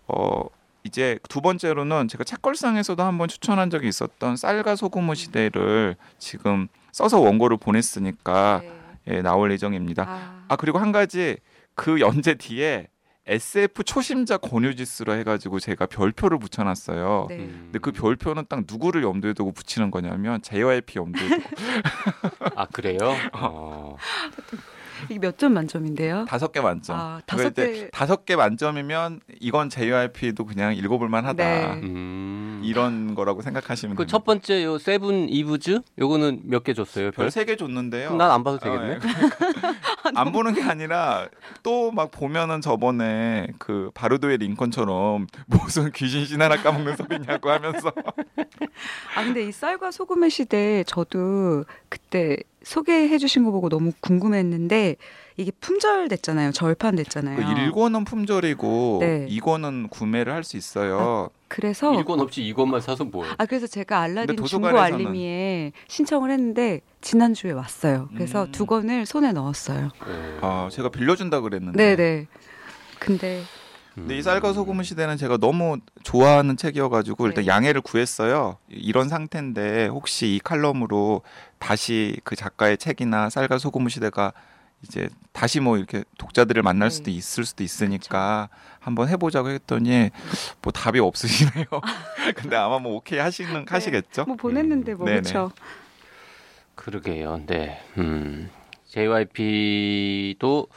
어 0.07 0.43
이제 0.83 1.17
두 1.29 1.41
번째로는 1.41 2.07
제가 2.07 2.23
책걸상에서도 2.23 3.01
한번 3.01 3.27
추천한 3.27 3.69
적이 3.69 3.87
있었던 3.87 4.35
쌀과 4.35 4.75
소금의 4.75 5.15
시대를 5.15 5.95
지금 6.19 6.67
써서 6.91 7.19
원고를 7.19 7.57
보냈으니까 7.57 8.61
네. 8.61 8.71
예, 9.07 9.21
나올 9.21 9.51
예정입니다. 9.51 10.03
아, 10.07 10.45
아 10.47 10.55
그리고 10.55 10.79
한 10.79 10.91
가지 10.91 11.37
그 11.73 11.99
연재 11.99 12.35
뒤에 12.35 12.87
SF 13.27 13.83
초심자 13.83 14.37
권유지수로 14.37 15.13
해가지고 15.13 15.59
제가 15.59 15.87
별표를 15.87 16.37
붙여놨어요. 16.37 17.25
네. 17.29 17.37
음. 17.37 17.61
근데 17.65 17.79
그 17.79 17.91
별표는 17.91 18.45
딱 18.47 18.63
누구를 18.67 19.01
염두에 19.01 19.33
두고 19.33 19.51
붙이는 19.51 19.89
거냐면 19.89 20.41
JYP 20.43 20.99
염두에 20.99 21.27
두고 21.29 21.43
아 22.55 22.65
그래요? 22.67 22.99
어. 23.33 23.97
이게 25.09 25.19
몇 25.19 25.37
점 25.37 25.53
만점인데요? 25.53 26.25
다섯 26.27 26.51
개 26.51 26.61
만점. 26.61 26.95
아, 26.97 27.21
다섯 27.25 27.53
개. 27.53 27.89
다섯 27.91 28.25
개 28.25 28.35
만점이면 28.35 29.19
이건 29.41 29.69
JYP도 29.69 30.45
그냥 30.45 30.75
읽어볼 30.75 31.09
만하다. 31.09 31.43
네. 31.43 31.65
음. 31.83 32.61
이런 32.63 33.13
거라고 33.15 33.41
생각하시면 33.41 33.95
그 33.95 34.05
첫 34.07 34.23
번째 34.25 34.63
요 34.63 34.77
세븐 34.77 35.29
이브즈 35.29 35.81
요거는 35.99 36.41
몇 36.45 36.63
개 36.63 36.73
줬어요? 36.73 37.11
별? 37.11 37.25
별세 37.25 37.45
개 37.45 37.55
줬는데요. 37.57 38.15
난 38.15 38.31
안 38.31 38.43
봐도 38.43 38.57
되겠네. 38.59 38.85
어, 38.85 38.89
예. 38.95 38.99
그러니까 38.99 39.75
안 40.15 40.31
보는 40.31 40.53
게 40.53 40.61
아니라 40.63 41.27
또 41.63 41.91
막 41.91 42.11
보면은 42.11 42.61
저번에 42.61 43.47
그 43.59 43.91
바르도의 43.93 44.37
링컨처럼 44.39 45.27
무슨 45.47 45.91
귀신 45.91 46.25
신 46.25 46.41
하나 46.41 46.55
까먹는 46.61 46.95
소리냐고 46.97 47.49
하면서 47.51 47.91
아 49.15 49.23
근데 49.23 49.43
이 49.43 49.51
쌀과 49.51 49.91
소금의 49.91 50.29
시대 50.29 50.83
저도 50.85 51.65
그때 51.89 52.37
소개해 52.69 53.17
주신 53.19 53.43
거 53.43 53.51
보고 53.51 53.69
너무 53.69 53.91
궁금했는데 54.01 54.95
이게 55.37 55.51
품절 55.59 56.07
됐잖아요. 56.07 56.51
절판 56.51 56.95
됐잖아요. 56.95 57.37
그 57.37 57.43
1권은 57.43 58.05
품절이고 58.07 58.97
네. 59.01 59.27
2권은 59.29 59.89
구매를 59.91 60.33
할 60.33 60.43
수 60.43 60.57
있어요. 60.57 61.29
그래서 61.47 61.93
일권 61.95 62.19
없이 62.19 62.41
이것만 62.43 62.81
사서 62.81 63.03
뭐해? 63.05 63.31
아 63.37 63.45
그래서 63.45 63.67
제가 63.67 63.99
알라딘 64.01 64.35
중고 64.45 64.67
도서관에서는- 64.67 64.77
알림이에 64.79 65.71
신청을 65.87 66.31
했는데 66.31 66.81
지난주에 67.01 67.51
왔어요. 67.51 68.09
그래서 68.15 68.45
음. 68.45 68.51
두 68.51 68.65
권을 68.65 69.05
손에 69.05 69.31
넣었어요. 69.31 69.89
어. 70.01 70.39
아, 70.41 70.69
제가 70.71 70.89
빌려 70.89 71.15
준다 71.15 71.41
그랬는데. 71.41 71.77
네, 71.77 71.95
네. 71.95 72.27
근데 72.99 73.43
근데 73.95 74.17
이 74.17 74.21
쌀과 74.21 74.51
소금의 74.51 74.83
시대는 74.83 75.15
제가 75.15 75.37
너무 75.37 75.77
좋아하는 76.03 76.57
책이어가지고 76.57 77.27
일단 77.27 77.45
네. 77.45 77.47
양해를 77.47 77.79
구했어요. 77.79 78.57
이런 78.67 79.07
상태인데 79.07 79.87
혹시 79.87 80.35
이 80.35 80.39
칼럼으로 80.43 81.21
다시 81.59 82.19
그 82.25 82.35
작가의 82.35 82.77
책이나 82.77 83.29
쌀과 83.29 83.57
소금의 83.57 83.89
시대가 83.89 84.33
이제 84.81 85.07
다시 85.31 85.61
뭐 85.61 85.77
이렇게 85.77 86.03
독자들을 86.17 86.61
만날 86.61 86.89
네. 86.89 86.95
수도 86.95 87.09
있을 87.09 87.45
수도 87.45 87.63
있으니까 87.63 88.49
한번 88.79 89.07
해보자고 89.07 89.49
했더니 89.49 90.09
뭐 90.61 90.73
답이 90.73 90.99
없으시네요. 90.99 91.65
근데 92.35 92.57
아마 92.57 92.79
뭐 92.79 92.97
오케이 92.97 93.19
하시는 93.19 93.65
하시겠죠? 93.67 94.25
뭐 94.25 94.35
보냈는데 94.35 94.93
뭐 94.93 95.05
네네. 95.05 95.21
그렇죠. 95.21 95.51
그러게요. 96.75 97.43
네. 97.47 97.81
음. 97.97 98.49
JYP도 98.87 100.67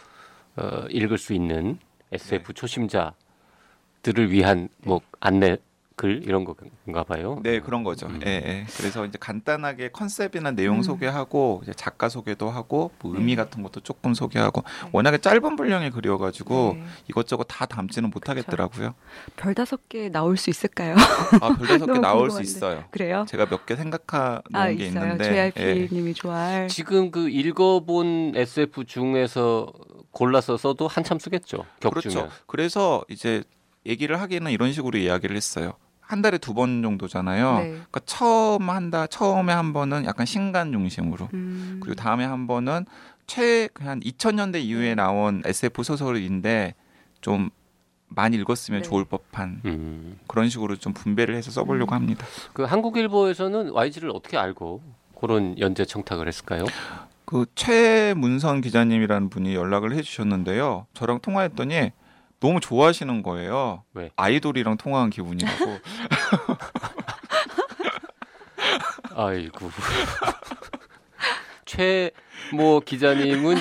어, 0.57 0.85
읽을 0.89 1.19
수 1.19 1.35
있는 1.35 1.79
SF 2.12 2.53
초심자들을 2.55 4.31
위한 4.31 4.69
뭐 4.85 5.00
안내 5.21 5.59
글 5.97 6.23
이런 6.25 6.45
건가 6.45 7.03
봐요. 7.03 7.41
네 7.43 7.59
그런 7.59 7.83
거죠. 7.83 8.07
음. 8.07 8.21
예, 8.25 8.31
예. 8.31 8.67
그래서 8.77 9.05
이제 9.05 9.19
간단하게 9.19 9.88
컨셉이나 9.91 10.53
내용 10.53 10.77
음. 10.77 10.83
소개하고 10.83 11.59
이제 11.65 11.73
작가 11.75 12.09
소개도 12.09 12.49
하고 12.50 12.93
뭐 13.03 13.15
네. 13.15 13.19
의미 13.19 13.35
같은 13.35 13.65
것도 13.65 13.81
조금 13.81 14.15
소개하고 14.15 14.62
워낙에 14.93 15.19
짧은 15.19 15.57
분량의 15.57 15.91
글이어가지고 15.91 16.75
네. 16.79 16.85
이것저것 17.09 17.43
다 17.49 17.67
담지는 17.67 18.11
못하겠더라고요. 18.11 18.95
별 19.35 19.55
다섯 19.57 19.88
개 19.88 20.09
나올 20.09 20.37
수 20.37 20.50
있을까요? 20.50 20.95
아 21.41 21.49
별 21.57 21.67
다섯 21.67 21.87
개 21.87 21.93
너무 21.95 21.99
나올 21.99 22.31
수 22.31 22.37
궁금한데. 22.37 22.43
있어요. 22.49 22.85
그래요? 22.93 23.25
제가 23.29 23.47
몇 23.47 23.67
개 23.67 23.75
생각하 23.75 24.41
놓은 24.50 24.62
아게 24.65 24.87
있어요. 24.87 25.03
있는데 25.03 25.25
JRP 25.25 25.61
예. 25.61 25.88
님이 25.91 26.15
좋아할. 26.15 26.69
지금 26.69 27.11
그 27.11 27.29
읽어본 27.29 28.35
SF 28.37 28.85
중에서 28.85 29.67
골라서 30.19 30.57
써도 30.57 30.89
한참 30.89 31.21
쓰겠죠. 31.21 31.65
격주면. 31.79 31.93
그렇죠. 32.27 32.29
그래서 32.47 33.05
이제 33.09 33.45
얘기를 33.87 34.21
하기는 34.21 34.51
이런 34.51 34.73
식으로 34.73 34.99
이야기를 34.99 35.37
했어요. 35.37 35.75
한 36.01 36.23
달에 36.23 36.39
두 36.39 36.55
번 36.55 36.83
정도잖아요. 36.83 37.59
네. 37.59 37.69
그러니까 37.71 38.01
처음 38.05 38.69
한다 38.71 39.07
처음에 39.07 39.53
한 39.53 39.73
번은 39.73 40.05
약간 40.07 40.27
신간 40.27 40.73
중심으로 40.73 41.29
음. 41.35 41.79
그리고 41.81 41.95
다음에 41.95 42.25
한 42.25 42.47
번은 42.49 42.87
최한 43.29 44.01
2000년대 44.01 44.61
이후에 44.61 44.89
네. 44.89 44.95
나온 44.97 45.43
SF 45.45 45.83
소설인데 45.85 46.75
좀 47.21 47.51
많이 48.09 48.37
읽었으면 48.39 48.83
네. 48.83 48.89
좋을 48.89 49.05
법한 49.05 49.61
음. 49.67 50.19
그런 50.27 50.49
식으로 50.49 50.77
좀 50.77 50.95
분배를 50.95 51.37
해서 51.37 51.51
써보려고 51.53 51.93
음. 51.93 51.95
합니다. 51.95 52.27
그 52.55 52.65
한국일보에서는 52.65 53.71
YG를 53.71 54.11
어떻게 54.11 54.37
알고 54.37 54.83
그런 55.21 55.59
연재 55.61 55.85
청탁을 55.85 56.27
했을까요? 56.27 56.65
그 57.29 57.45
최문선 57.55 58.63
기자님이라는 58.63 59.29
분이 59.29 59.55
연락을 59.55 59.93
해주셨는데요. 59.93 60.87
저랑 60.95 61.21
통화했더니 61.21 61.93
너무 62.41 62.59
좋아하시는 62.59 63.23
거예요. 63.23 63.85
왜? 63.93 64.11
아이돌이랑 64.17 64.79
통화한 64.79 65.11
기분이라고. 65.11 65.79
아이고. 69.15 69.71
최모 71.67 72.81
기자님은 72.87 73.59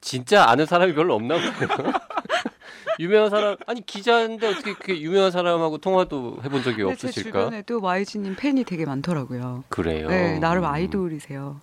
진짜 0.00 0.48
아는 0.48 0.64
사람이 0.64 0.94
별로 0.94 1.16
없나 1.16 1.34
보네요. 1.34 1.92
유명한 3.00 3.30
사람 3.30 3.56
아니 3.66 3.84
기자인데 3.84 4.46
어떻게 4.46 4.74
그렇게 4.74 5.00
유명한 5.00 5.32
사람하고 5.32 5.78
통화도 5.78 6.42
해본 6.44 6.62
적이 6.62 6.84
근데 6.84 6.94
제 6.94 7.08
없으실까? 7.08 7.38
주변에도 7.40 7.80
YG님 7.80 8.36
팬이 8.36 8.62
되게 8.62 8.84
많더라고요. 8.84 9.64
그래요. 9.68 10.06
네, 10.06 10.38
나름 10.38 10.62
음. 10.62 10.68
아이돌이세요. 10.68 11.60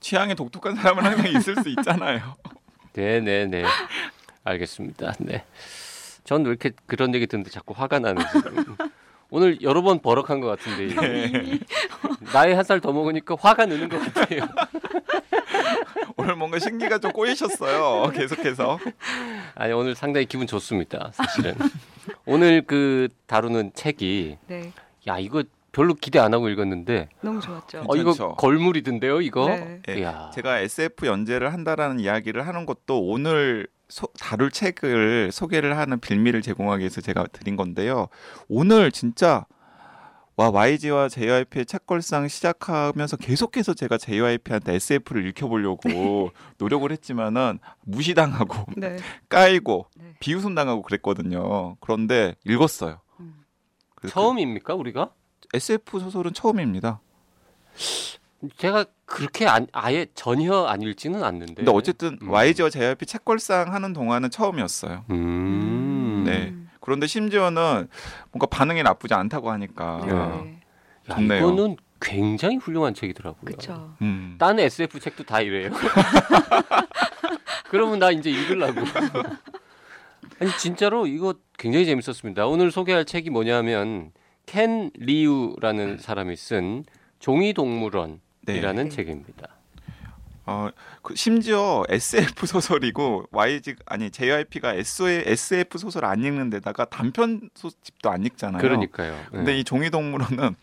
취향이 0.00 0.34
독특한 0.34 0.74
사람은 0.76 1.04
항상 1.04 1.26
있을 1.28 1.56
수 1.62 1.68
있잖아요. 1.70 2.36
네네 2.92 3.46
네. 3.46 3.64
알겠습니다. 4.44 5.14
네. 5.20 5.44
전 6.24 6.42
왜 6.44 6.50
이렇게 6.50 6.70
그런 6.86 7.14
얘기 7.14 7.26
듣는데 7.26 7.50
자꾸 7.50 7.74
화가 7.76 7.98
나는지. 8.00 8.26
오늘 9.30 9.60
여러 9.62 9.82
번 9.82 10.00
버럭한 10.00 10.40
것 10.40 10.46
같은데. 10.48 10.86
이게. 10.86 11.58
나이 12.32 12.52
한 12.52 12.64
살 12.64 12.80
더 12.80 12.92
먹으니까 12.92 13.36
화가 13.38 13.66
느는 13.66 13.88
것 13.88 13.98
같아요. 14.14 14.48
오늘 16.16 16.34
뭔가 16.36 16.58
신기가 16.58 16.98
좀 16.98 17.12
꼬이셨어요. 17.12 18.10
계속해서. 18.12 18.78
아니 19.54 19.72
오늘 19.72 19.94
상당히 19.94 20.26
기분 20.26 20.46
좋습니다. 20.46 21.10
사실은. 21.14 21.54
오늘 22.24 22.62
그 22.66 23.08
다루는 23.26 23.72
책이 23.74 24.38
네, 24.48 24.72
야 25.06 25.18
이거 25.18 25.42
별로 25.72 25.94
기대 25.94 26.18
안 26.18 26.32
하고 26.34 26.48
읽었는데 26.48 27.08
너무 27.20 27.40
좋았죠. 27.40 27.78
어 27.86 27.96
이거 27.96 28.12
괜찮죠? 28.12 28.34
걸물이던데요 28.36 29.20
이거. 29.20 29.46
네. 29.48 29.82
예, 29.88 29.98
이야. 29.98 30.30
제가 30.34 30.60
SF 30.60 31.06
연재를 31.06 31.52
한다라는 31.52 32.00
이야기를 32.00 32.46
하는 32.46 32.66
것도 32.66 33.00
오늘 33.06 33.68
소- 33.88 34.08
다룰 34.18 34.50
책을 34.50 35.30
소개를 35.32 35.76
하는 35.78 35.98
빌미를 36.00 36.42
제공하기 36.42 36.80
위해서 36.80 37.00
제가 37.00 37.26
드린 37.32 37.56
건데요. 37.56 38.08
오늘 38.48 38.90
진짜 38.92 39.44
와 40.36 40.50
YG와 40.50 41.08
JYP의 41.08 41.66
책걸상 41.66 42.28
시작하면서 42.28 43.16
계속해서 43.16 43.74
제가 43.74 43.98
JYP한테 43.98 44.74
SF를 44.74 45.26
읽혀보려고 45.26 46.30
노력을 46.58 46.90
했지만은 46.92 47.58
무시당하고 47.84 48.66
네. 48.76 48.96
까이고 49.28 49.86
네. 49.96 50.14
비웃음 50.20 50.54
당하고 50.54 50.82
그랬거든요. 50.82 51.76
그런데 51.80 52.36
읽었어요. 52.44 53.00
음. 53.20 53.34
그래서 53.96 54.14
처음입니까 54.14 54.74
우리가? 54.74 55.10
그 55.48 55.56
SF 55.56 55.98
소설은 56.00 56.34
처음입니다. 56.34 57.00
제가 58.56 58.84
그렇게 59.04 59.46
안, 59.46 59.66
아예 59.72 60.06
전혀 60.14 60.64
안 60.64 60.82
읽지는 60.82 61.24
않는데. 61.24 61.54
근데 61.54 61.70
어쨌든 61.72 62.18
음. 62.22 62.30
YG와 62.30 62.70
JYP 62.70 63.06
책걸상 63.06 63.72
하는 63.72 63.92
동안은 63.92 64.30
처음이었어요. 64.30 65.04
음. 65.10 66.22
네. 66.24 66.54
그런데 66.80 67.06
심지어는 67.06 67.88
뭔가 68.30 68.46
반응이 68.46 68.82
나쁘지 68.82 69.14
않다고 69.14 69.50
하니까. 69.50 70.02
네. 70.06 70.12
야. 70.12 70.44
야, 71.10 71.14
좋네요. 71.14 71.38
이거는 71.38 71.76
굉장히 72.00 72.56
훌륭한 72.56 72.94
책이더라고요. 72.94 73.44
그렇죠. 73.44 73.94
음. 74.02 74.36
딴 74.38 74.58
SF 74.60 75.00
책도 75.00 75.24
다 75.24 75.40
이래요. 75.40 75.70
그러면 77.70 77.98
나 77.98 78.10
이제 78.10 78.30
읽으려고. 78.30 78.80
아니 80.40 80.50
진짜로 80.58 81.06
이거 81.08 81.34
굉장히 81.58 81.86
재밌었습니다. 81.86 82.46
오늘 82.46 82.70
소개할 82.70 83.04
책이 83.04 83.30
뭐냐면 83.30 84.12
켄 84.48 84.90
리우라는 84.94 85.98
사람이 85.98 86.34
쓴 86.36 86.84
종이 87.18 87.52
동물원 87.52 88.20
네. 88.46 88.60
네. 88.60 88.88
책입니다. 88.88 89.48
어, 90.46 90.70
그 91.02 91.14
심지어 91.14 91.84
SF 91.90 92.46
소설이고 92.46 93.26
YG 93.30 93.74
아니 93.84 94.10
JYP가 94.10 94.72
SF 94.72 95.76
소설 95.76 96.06
안 96.06 96.24
읽는 96.24 96.48
데다가 96.48 96.86
단편 96.86 97.50
소집도 97.54 98.10
안 98.10 98.24
읽잖아요. 98.24 98.62
그러니까요. 98.62 99.12
네. 99.12 99.24
근데 99.30 99.58
이 99.58 99.64
종이동물원은 99.64 100.56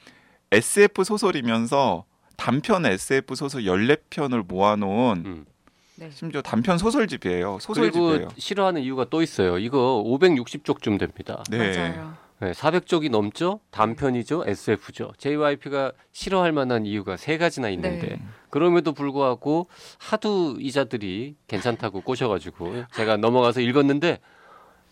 SF 0.51 1.03
소설이면서 1.03 2.05
단편 2.37 2.87
SF 2.87 3.35
소설 3.35 3.61
14편을 3.63 4.47
모아놓은 4.47 5.23
음. 5.25 5.45
네. 5.97 6.09
심지어 6.11 6.41
단편 6.41 6.79
소설집이에요. 6.79 7.45
그리고 7.45 7.59
소설집이에요. 7.59 8.29
싫어하는 8.35 8.81
이유가 8.81 9.05
또 9.11 9.21
있어요. 9.21 9.59
이거 9.59 10.03
560쪽쯤 10.03 10.97
됩니다. 10.97 11.43
네. 11.51 11.77
맞아요. 11.77 12.24
네, 12.39 12.51
400쪽이 12.51 13.09
넘죠. 13.09 13.61
단편이죠. 13.71 14.43
SF죠. 14.45 15.13
JYP가 15.17 15.93
싫어할 16.11 16.51
만한 16.51 16.85
이유가 16.85 17.15
세 17.17 17.37
가지나 17.37 17.69
있는데 17.69 18.07
네. 18.07 18.21
그럼에도 18.49 18.91
불구하고 18.93 19.67
하도 19.99 20.57
이자들이 20.59 21.35
괜찮다고 21.47 22.01
꼬셔가지고 22.01 22.85
제가 22.93 23.17
넘어가서 23.17 23.61
읽었는데 23.61 24.19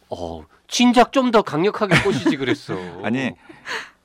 어 0.10 0.46
진작 0.68 1.12
좀 1.12 1.32
더 1.32 1.42
강력하게 1.42 2.02
꼬시지 2.02 2.38
그랬어. 2.38 2.76
아니 3.04 3.32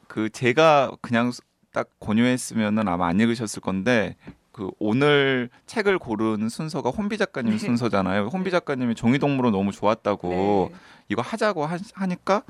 그 0.09 0.30
제가 0.30 0.92
그냥 1.00 1.30
딱 1.73 1.88
권유했으면은 2.00 2.88
아마 2.88 3.07
안 3.09 3.21
읽으셨을 3.21 3.61
건데 3.62 4.16
그 4.52 4.71
오늘 4.80 5.50
책을 5.66 5.99
고른 6.00 6.49
순서가 6.49 6.90
혼비 6.90 7.18
작가님 7.18 7.52
네. 7.52 7.59
순서잖아요. 7.59 8.26
혼비 8.26 8.50
작가님이 8.50 8.97
종이동물원 8.97 9.52
너무 9.52 9.71
좋았다고 9.71 10.71
네. 10.73 10.78
이거 11.09 11.23
하자고 11.23 11.64
하, 11.66 11.78
하니까 11.95 12.42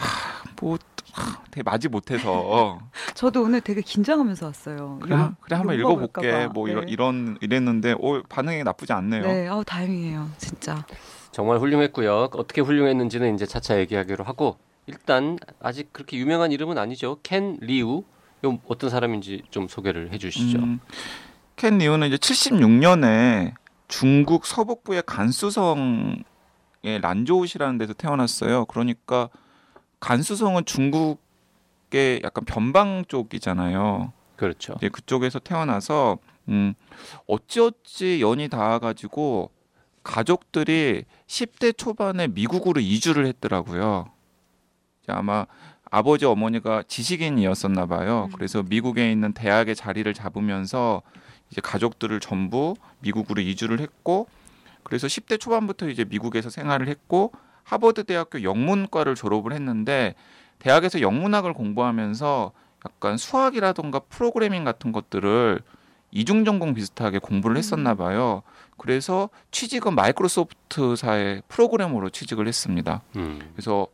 하, 0.00 0.44
뭐 0.60 0.78
하, 1.12 1.42
되게 1.50 1.62
맞이 1.62 1.88
못해서 1.88 2.78
저도 3.14 3.42
오늘 3.42 3.60
되게 3.60 3.80
긴장하면서 3.80 4.46
왔어요. 4.46 4.98
그래, 5.02 5.16
그래 5.40 5.56
한번 5.56 5.78
읽어볼게. 5.78 6.46
뭐 6.48 6.66
네. 6.66 6.72
이런 6.72 6.88
이런 6.88 7.38
이랬는데 7.40 7.92
어, 7.92 8.22
반응이 8.28 8.62
나쁘지 8.64 8.92
않네요. 8.92 9.22
네, 9.22 9.48
아우 9.48 9.64
다행이에요, 9.64 10.30
진짜. 10.38 10.84
정말 11.32 11.58
훌륭했고요. 11.58 12.30
어떻게 12.32 12.60
훌륭했는지는 12.60 13.34
이제 13.34 13.46
차차 13.46 13.78
얘기하기로 13.80 14.24
하고 14.24 14.58
일단 14.86 15.38
아직 15.60 15.92
그렇게 15.92 16.16
유명한 16.16 16.52
이름은 16.52 16.78
아니죠. 16.78 17.18
켄 17.22 17.58
리우. 17.60 18.04
요 18.44 18.58
어떤 18.66 18.88
사람인지 18.88 19.42
좀 19.50 19.68
소개를 19.68 20.12
해주시죠. 20.12 20.58
음, 20.58 20.80
켄 21.56 21.76
리우는 21.76 22.08
이제 22.08 22.16
76년에 22.16 23.52
중국 23.86 24.46
서북부의 24.46 25.02
간수성의 25.04 26.22
란조우시라는 27.02 27.76
데서 27.76 27.92
태어났어요. 27.92 28.64
그러니까 28.64 29.28
간수성은 30.00 30.64
중국의 30.64 32.20
약간 32.24 32.44
변방 32.44 33.04
쪽이잖아요. 33.06 34.12
그렇죠. 34.36 34.74
이제 34.78 34.88
그쪽에서 34.88 35.38
태어나서 35.38 36.18
음, 36.48 36.74
어찌어찌 37.26 38.20
연이 38.22 38.48
닿아가지고 38.48 39.50
가족들이 40.02 41.04
10대 41.26 41.76
초반에 41.76 42.26
미국으로 42.26 42.80
이주를 42.80 43.26
했더라고요. 43.26 44.10
이제 45.02 45.12
아마 45.12 45.46
아버지 45.90 46.24
어머니가 46.24 46.84
지식인이었었나 46.88 47.86
봐요. 47.86 48.28
음. 48.30 48.32
그래서 48.34 48.62
미국에 48.62 49.12
있는 49.12 49.32
대학에 49.32 49.74
자리를 49.74 50.12
잡으면서 50.14 51.02
이제 51.50 51.60
가족들을 51.60 52.18
전부 52.20 52.74
미국으로 53.00 53.42
이주를 53.42 53.80
했고 53.80 54.28
그래서 54.82 55.06
10대 55.06 55.38
초반부터 55.38 55.88
이제 55.88 56.04
미국에서 56.04 56.48
생활을 56.48 56.88
했고 56.88 57.32
하버드 57.70 58.02
대학교 58.02 58.42
영문과를 58.42 59.14
졸업을 59.14 59.52
했는데 59.52 60.16
대학에서 60.58 61.00
영문학을 61.00 61.52
공부하면서 61.52 62.50
약간 62.84 63.16
수학이라던가 63.16 64.00
프로그래밍 64.08 64.64
같은 64.64 64.90
것들을 64.90 65.60
이중 66.10 66.44
전공 66.44 66.74
비슷하게 66.74 67.20
공부를 67.20 67.56
했었나 67.56 67.94
봐요. 67.94 68.42
그래서 68.76 69.30
취직은 69.52 69.94
마이크로소프트사의 69.94 71.42
프로그래머로 71.46 72.10
취직을 72.10 72.48
했습니다. 72.48 73.02
음. 73.14 73.38
그래서 73.52 73.86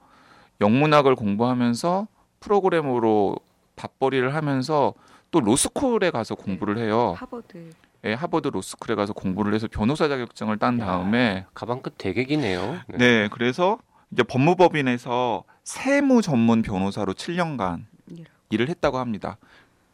영문학을 0.63 1.15
공부하면서 1.15 2.09
프로그래머로 2.41 3.37
밥벌이를 3.77 4.35
하면서 4.35 4.95
또 5.31 5.41
로스쿨에 5.41 6.11
가서 6.13 6.35
공부를 6.35 6.79
해요. 6.79 7.15
하버드. 7.19 7.73
예, 8.07 8.15
하버드 8.15 8.49
로스쿨에 8.49 8.95
가서 8.95 9.13
공부를 9.13 9.53
해서 9.53 9.67
변호사 9.71 10.09
자격증을 10.09 10.59
딴 10.59 10.79
야. 10.79 10.87
다음에 10.87 11.45
가방 11.55 11.83
끝 11.83 11.95
되게 11.99 12.25
기네요. 12.25 12.79
네. 12.89 12.99
네, 12.99 13.29
그래서 13.33 13.79
이제 14.13 14.23
법무법인에서 14.23 15.43
세무 15.65 16.23
전문 16.23 16.63
변호사로 16.63 17.15
7년간 17.15 17.85
일을. 18.09 18.25
일을 18.51 18.69
했다고 18.69 18.99
합니다. 18.99 19.39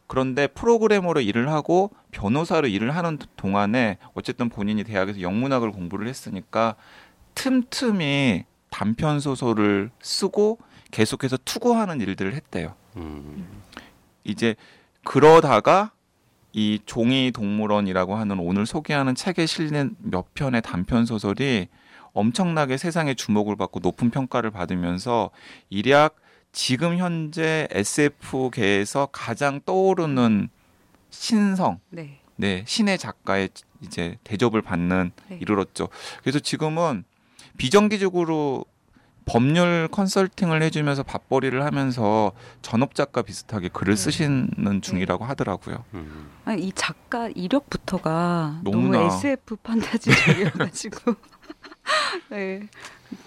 그런데 0.05 0.45
프로그래머로 0.45 1.21
일을 1.21 1.49
하고 1.49 1.89
변호사로 2.11 2.67
일을 2.67 2.95
하는 2.95 3.17
동안에 3.35 3.97
어쨌든 4.13 4.49
본인이 4.49 4.83
대학에서 4.83 5.21
영문학을 5.21 5.71
공부를 5.71 6.07
했으니까 6.07 6.75
틈틈이 7.33 8.43
단편 8.69 9.19
소설을 9.19 9.89
쓰고 10.01 10.59
계속해서 10.91 11.37
투고하는 11.45 11.99
일들을 12.01 12.35
했대요. 12.35 12.75
음. 12.97 13.47
이제 14.23 14.55
그러다가 15.03 15.92
이 16.53 16.79
종이 16.85 17.31
동물원이라고 17.31 18.15
하는 18.15 18.39
오늘 18.39 18.65
소개하는 18.65 19.15
책에 19.15 19.45
실린 19.47 19.95
몇 19.99 20.33
편의 20.35 20.61
단편 20.61 21.05
소설이 21.05 21.67
엄청나게 22.13 22.77
세상의 22.77 23.15
주목을 23.15 23.55
받고 23.55 23.79
높은 23.81 24.11
평가를 24.11 24.51
받으면서 24.51 25.31
일약 25.71 26.15
지금 26.51 26.97
현재 26.97 27.67
SF계에서 27.71 29.07
가장 29.11 29.61
떠오르는 29.65 30.49
신성, 31.09 31.79
네. 31.89 32.19
네, 32.35 32.63
신의 32.67 32.99
작가의 32.99 33.49
이제 33.81 34.17
대접을 34.23 34.61
받는 34.61 35.11
네. 35.29 35.39
이르렀죠. 35.41 35.89
그래서 36.21 36.39
지금은 36.39 37.03
비정기적으로 37.57 38.65
법률 39.25 39.87
컨설팅을 39.91 40.61
해주면서 40.63 41.03
밥벌이를 41.03 41.63
하면서 41.65 42.31
전업 42.61 42.95
작가 42.95 43.21
비슷하게 43.21 43.69
글을 43.69 43.95
네. 43.95 44.01
쓰시는 44.01 44.81
중이라고 44.81 45.23
하더라고요. 45.25 45.83
음. 45.93 46.29
아니 46.45 46.63
이 46.67 46.71
작가 46.73 47.29
이력부터가 47.29 48.59
너무나. 48.63 48.99
너무 48.99 49.13
SF 49.13 49.55
판타지적이어가지고. 49.57 51.15
네, 52.31 52.67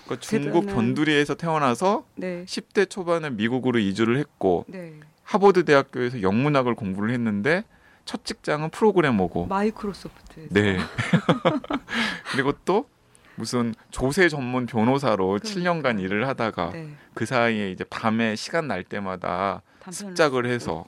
그러니까 0.04 0.20
중국 0.20 0.66
대단한- 0.66 0.74
변두리에서 0.74 1.34
태어나서 1.34 2.04
네, 2.16 2.44
10대 2.46 2.88
초반에 2.90 3.30
미국으로 3.30 3.78
이주를 3.78 4.18
했고 4.18 4.64
네. 4.68 4.94
하버드 5.24 5.64
대학교에서 5.64 6.22
영문학을 6.22 6.74
공부를 6.74 7.10
했는데 7.12 7.64
첫 8.04 8.24
직장은 8.24 8.70
프로그래머고. 8.70 9.46
마이크로소프트. 9.46 10.48
네. 10.50 10.78
그리고 12.32 12.52
또 12.64 12.88
무슨 13.36 13.74
조세 13.90 14.28
전문 14.28 14.66
변호사로 14.66 15.38
그러니까요. 15.40 15.82
7년간 15.82 16.00
일을 16.00 16.26
하다가 16.26 16.70
네. 16.72 16.88
그 17.14 17.26
사이에 17.26 17.70
이제 17.70 17.84
밤에 17.84 18.34
시간 18.34 18.66
날 18.66 18.82
때마다 18.82 19.62
습작을 19.90 20.46
해서 20.46 20.86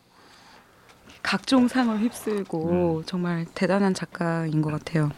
각종 1.22 1.68
상을 1.68 1.94
음. 1.94 2.02
휩쓸고 2.02 3.02
정말 3.06 3.46
대단한 3.54 3.94
작가인 3.94 4.62
것 4.62 4.70
같아요. 4.70 5.10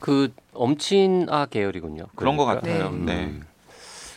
그 0.00 0.32
엄친아 0.52 1.46
계열이군요. 1.46 2.06
그런 2.16 2.36
것 2.36 2.46
그러니까. 2.46 2.66
같아요. 2.72 2.88
음. 2.88 3.06
네. 3.06 3.40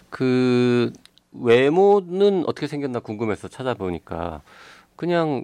그 0.10 0.92
외모는 1.34 2.44
어떻게 2.48 2.68
생겼나 2.68 3.00
궁금해서 3.00 3.50
찾아보니까 3.50 4.42
그냥 4.96 5.44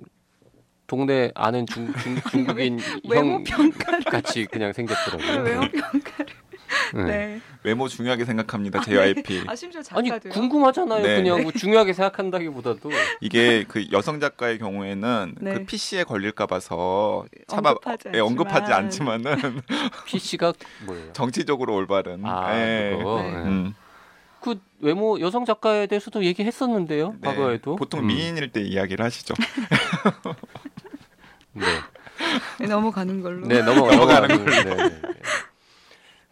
동네 0.88 1.32
아는 1.36 1.66
중, 1.66 1.94
중, 1.94 2.16
중국인 2.32 2.80
외모 3.10 3.34
형 3.36 3.44
평가를 3.44 4.04
같이 4.06 4.46
그냥 4.46 4.74
생겼더라고요. 4.74 5.44
외모 5.44 5.62
평가를. 5.72 6.41
네. 6.94 7.04
네. 7.04 7.42
외모 7.64 7.88
중요하게 7.88 8.26
생각합니다. 8.26 8.82
JYP. 8.82 9.44
아 9.48 9.56
심지어 9.56 9.82
아니 9.92 10.10
작가도요. 10.10 10.34
궁금하잖아요. 10.34 11.04
네. 11.04 11.16
그냥 11.18 11.44
뭐 11.44 11.52
중요하게 11.52 11.94
생각한다기보다도 11.94 12.90
이게 13.22 13.66
그 13.68 13.86
여성 13.92 14.20
작가의 14.20 14.58
경우에는 14.60 15.36
네. 15.40 15.54
그 15.54 15.66
PC에 15.66 16.04
걸릴까 16.04 16.48
봐서 16.48 17.26
차마 17.48 17.70
언급하지 17.72 18.10
예, 18.14 18.20
언급하지 18.20 18.74
않지만. 18.74 19.26
않지만은 19.28 19.62
PC가 20.08 20.54
뭐예요? 20.86 21.14
정치적으로 21.14 21.76
올바른 21.76 22.26
아 22.26 22.58
예. 22.58 22.96
그거. 22.98 23.22
네. 23.22 23.28
예. 23.28 23.32
음. 23.34 23.76
그 24.40 24.60
외모 24.80 25.20
여성 25.20 25.46
작가에 25.46 25.86
대해서도 25.86 26.24
얘기했었는데요. 26.26 27.16
네. 27.22 27.30
과거에도 27.30 27.76
보통 27.76 28.00
음. 28.02 28.08
미인일 28.08 28.52
때 28.52 28.62
이야기를 28.62 29.06
하시죠. 29.06 29.36
네. 31.54 31.66
네, 32.60 32.68
넘어가는 32.68 33.22
걸로. 33.22 33.48
네, 33.48 33.62
넘어가, 33.62 33.96
넘어가는 33.96 34.28
걸로. 34.46 34.52
네, 34.52 34.64
네, 34.64 34.76
네. 34.90 35.02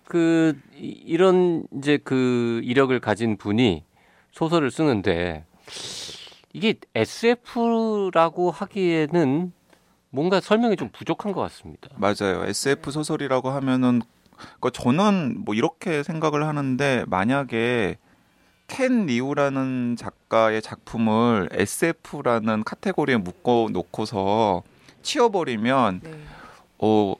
그 0.09 0.59
이- 0.75 0.87
이런 1.05 1.63
이제 1.77 1.97
그 2.03 2.59
이력을 2.63 2.99
가진 2.99 3.37
분이 3.37 3.83
소설을 4.31 4.71
쓰는데 4.71 5.45
이게 6.51 6.73
SF라고 6.95 8.49
하기에는 8.49 9.53
뭔가 10.09 10.39
설명이 10.41 10.75
좀 10.77 10.89
부족한 10.91 11.31
것 11.31 11.41
같습니다. 11.41 11.89
맞아요. 11.95 12.43
SF 12.43 12.89
소설이라고 12.91 13.51
하면은 13.51 14.01
그 14.59 14.71
저는 14.71 15.43
뭐 15.45 15.53
이렇게 15.53 16.01
생각을 16.01 16.47
하는데 16.47 17.03
만약에 17.07 17.97
켄 18.65 19.05
리우라는 19.05 19.95
작가의 19.95 20.63
작품을 20.63 21.49
SF라는 21.51 22.63
카테고리에 22.63 23.17
묶어 23.17 23.67
놓고서 23.71 24.63
치워버리면 25.03 26.01
네. 26.03 26.11
어 26.79 27.13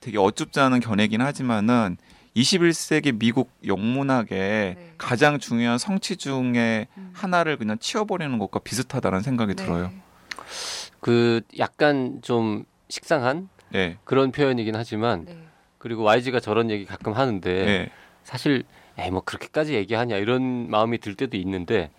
되게 0.00 0.18
어줍지 0.18 0.60
않은 0.60 0.80
견해긴 0.80 1.20
하지만은 1.20 1.96
21세기 2.36 3.18
미국 3.18 3.50
영문학의 3.66 4.74
네. 4.74 4.92
가장 4.96 5.38
중요한 5.38 5.78
성취 5.78 6.16
중에 6.16 6.88
음. 6.96 7.10
하나를 7.14 7.56
그냥 7.56 7.78
치워버리는 7.78 8.38
것과 8.38 8.60
비슷하다는 8.60 9.20
생각이 9.20 9.54
네. 9.54 9.62
들어요. 9.64 9.90
그 11.00 11.42
약간 11.58 12.20
좀 12.22 12.64
식상한 12.88 13.48
네. 13.70 13.98
그런 14.04 14.32
표현이긴 14.32 14.76
하지만 14.76 15.24
네. 15.26 15.36
그리고 15.78 16.04
YG가 16.04 16.40
저런 16.40 16.70
얘기 16.70 16.84
가끔 16.86 17.12
하는데 17.12 17.64
네. 17.64 17.90
사실 18.24 18.64
에이 18.98 19.10
뭐 19.10 19.22
그렇게까지 19.22 19.74
얘기하냐 19.74 20.16
이런 20.16 20.70
마음이 20.70 20.98
들 20.98 21.14
때도 21.16 21.36
있는데 21.38 21.90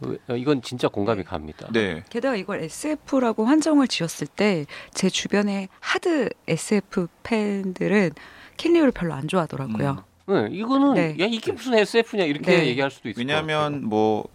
어, 0.00 0.34
이건 0.36 0.62
진짜 0.62 0.88
공감이 0.88 1.24
갑니다. 1.24 1.68
네. 1.72 2.02
게다가 2.10 2.36
이걸 2.36 2.60
SF라고 2.62 3.44
한정을 3.46 3.86
지었을 3.88 4.26
때 4.28 4.66
제 4.92 5.08
주변에 5.08 5.68
하드 5.80 6.30
SF 6.48 7.08
팬들은 7.22 8.10
캔리오를 8.60 8.92
별로 8.92 9.14
안 9.14 9.26
좋아하더라고요. 9.26 10.04
음. 10.28 10.34
네, 10.34 10.48
이거는 10.52 10.94
네. 10.94 11.16
야 11.18 11.26
이게 11.26 11.50
무슨 11.50 11.74
SF냐 11.74 12.24
이렇게 12.24 12.58
네. 12.58 12.66
얘기할 12.68 12.90
수도 12.90 13.08
것 13.10 13.18
왜냐하면 13.18 13.84
뭐 13.88 14.28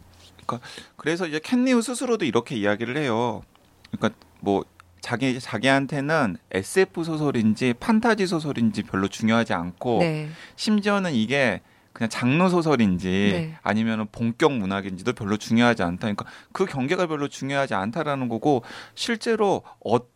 그러니까 0.46 0.68
그래서 0.98 1.28
이제 1.28 1.40
캔리우 1.40 1.82
스스로도 1.82 2.26
이렇게 2.26 2.56
이야기를 2.56 2.98
해요. 2.98 3.44
그러니까 3.92 4.20
뭐 4.42 4.66
자기 5.00 5.40
자기한테는 5.40 6.38
SF 6.52 7.04
소설인지 7.04 7.76
판타지 7.80 8.26
소설인지 8.26 8.84
별로 8.84 9.08
중요하지 9.08 9.54
않고 9.54 10.00
네. 10.00 10.30
심지어는 10.56 11.14
이게 11.14 11.62
그냥 11.94 12.10
장르 12.10 12.50
소설인지 12.50 13.10
네. 13.32 13.58
아니면 13.62 14.08
본격 14.12 14.54
문학인지도 14.54 15.14
별로 15.14 15.38
중요하지 15.38 15.84
않다. 15.84 16.00
그러니까 16.02 16.26
그 16.52 16.66
경계가 16.66 17.08
별로 17.08 17.28
중요하지 17.28 17.76
않다라는 17.76 18.28
거고 18.28 18.64
실제로 18.96 19.62
어떤 19.80 20.15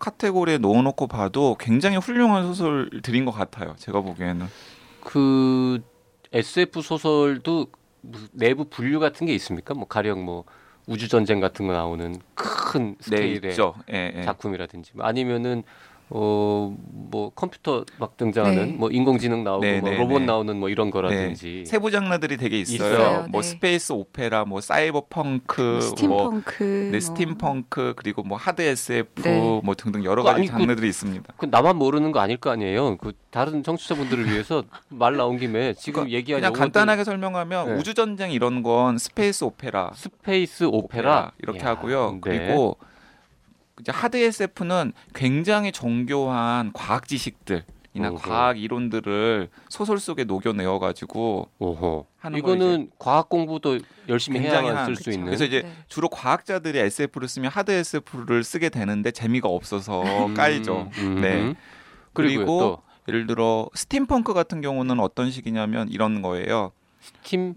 카테고리에 0.00 0.58
넣어놓고 0.58 1.06
봐도 1.06 1.56
굉장히 1.58 1.96
훌륭한 1.96 2.46
소설들인 2.46 3.24
것 3.24 3.32
같아요. 3.32 3.74
제가 3.78 4.00
보기에는. 4.00 4.46
그 5.00 5.82
SF 6.32 6.82
소설도 6.82 7.66
내부 8.32 8.64
분류 8.64 9.00
같은 9.00 9.26
게 9.26 9.34
있습니까? 9.34 9.74
뭐 9.74 9.86
가령 9.86 10.24
뭐 10.24 10.44
우주 10.86 11.08
전쟁 11.08 11.40
같은 11.40 11.66
거 11.66 11.72
나오는 11.72 12.20
큰 12.34 12.96
네, 12.96 12.96
스케일의 13.00 13.56
예. 13.90 14.22
작품이라든지 14.24 14.92
뭐 14.94 15.06
아니면은 15.06 15.62
어 16.14 16.74
뭐 17.12 17.30
컴퓨터 17.34 17.84
막 17.98 18.16
등장하는 18.16 18.66
네. 18.68 18.72
뭐 18.72 18.90
인공지능 18.90 19.44
나오고 19.44 19.60
네, 19.60 19.80
뭐 19.82 19.90
네, 19.90 19.96
로봇 19.98 20.20
네. 20.20 20.26
나오는 20.26 20.56
뭐 20.58 20.70
이런 20.70 20.90
거라든지 20.90 21.64
세부 21.66 21.90
장르들이 21.90 22.38
되게 22.38 22.58
있어요. 22.58 22.74
있어요. 22.94 23.26
뭐 23.28 23.42
네. 23.42 23.48
space 23.48 23.92
opera, 23.92 24.46
뭐 24.46 24.62
사이버 24.62 25.04
펑크, 25.10 25.60
뭐 25.60 25.80
스팀펑크, 25.82 26.64
네, 26.64 26.90
뭐. 26.92 27.00
스팀펑크 27.00 27.92
그리고 27.96 28.22
뭐 28.22 28.38
hard 28.38 28.62
SF 28.62 29.22
네. 29.24 29.60
뭐 29.62 29.74
등등 29.74 30.04
여러 30.04 30.22
그 30.22 30.28
가지 30.28 30.38
아니, 30.38 30.46
그- 30.46 30.52
장르들이 30.52 30.88
있습니다. 30.88 31.34
그 31.36 31.46
나만 31.50 31.76
모르는 31.76 32.12
거 32.12 32.20
아닐 32.20 32.38
거 32.38 32.48
아니에요. 32.50 32.96
그 32.96 33.12
다른 33.30 33.62
청취자분들을 33.62 34.30
위해서 34.30 34.62
말 34.88 35.16
나온 35.18 35.36
김에 35.38 35.74
지금 35.74 36.08
얘기한 36.08 36.40
그냥 36.40 36.54
간단하게 36.54 37.04
설명하면 37.04 37.66
네. 37.66 37.74
우주 37.74 37.92
전쟁 37.92 38.32
이런 38.32 38.62
건 38.62 38.96
space 38.96 39.44
opera, 39.44 39.90
space 39.94 40.64
opera, 40.64 41.32
이렇게 41.42 41.60
야, 41.60 41.66
하고요. 41.72 42.12
네. 42.12 42.18
그리고 42.22 42.78
이제 43.82 43.90
hard 43.92 44.16
SF는 44.16 44.92
굉장히 45.14 45.72
정교한 45.72 46.72
과학 46.72 47.06
지식들 47.08 47.64
이나 47.94 48.08
어허. 48.08 48.16
과학 48.16 48.58
이론들을 48.58 49.48
소설 49.68 49.98
속에 49.98 50.24
녹여내어 50.24 50.78
가지고 50.78 51.50
이거는 52.38 52.90
과학 52.98 53.28
공부도 53.28 53.80
열심히 54.08 54.38
한- 54.76 54.86
쓸 54.86 54.96
수. 54.96 55.10
있는. 55.10 55.26
그래서 55.26 55.44
이제 55.44 55.62
네. 55.62 55.72
주로 55.88 56.08
과학자들이 56.08 56.78
SF를 56.78 57.28
쓰면 57.28 57.50
hard 57.50 57.70
SF를 57.72 58.44
쓰게 58.44 58.70
되는데 58.70 59.10
재미가 59.10 59.48
없어서 59.48 60.26
음, 60.26 60.34
까이죠. 60.34 60.88
음, 60.98 61.20
네. 61.20 61.40
음. 61.42 61.54
그리고 62.14 62.38
그리고 62.44 62.58
또 62.60 62.82
예를 63.08 63.26
들어 63.26 63.68
스팀펑크 63.74 64.32
같은 64.32 64.60
경우는 64.62 65.00
어떤 65.00 65.30
식이냐면 65.30 65.88
이런 65.88 66.22
거예요. 66.22 66.70
스팀 67.00 67.56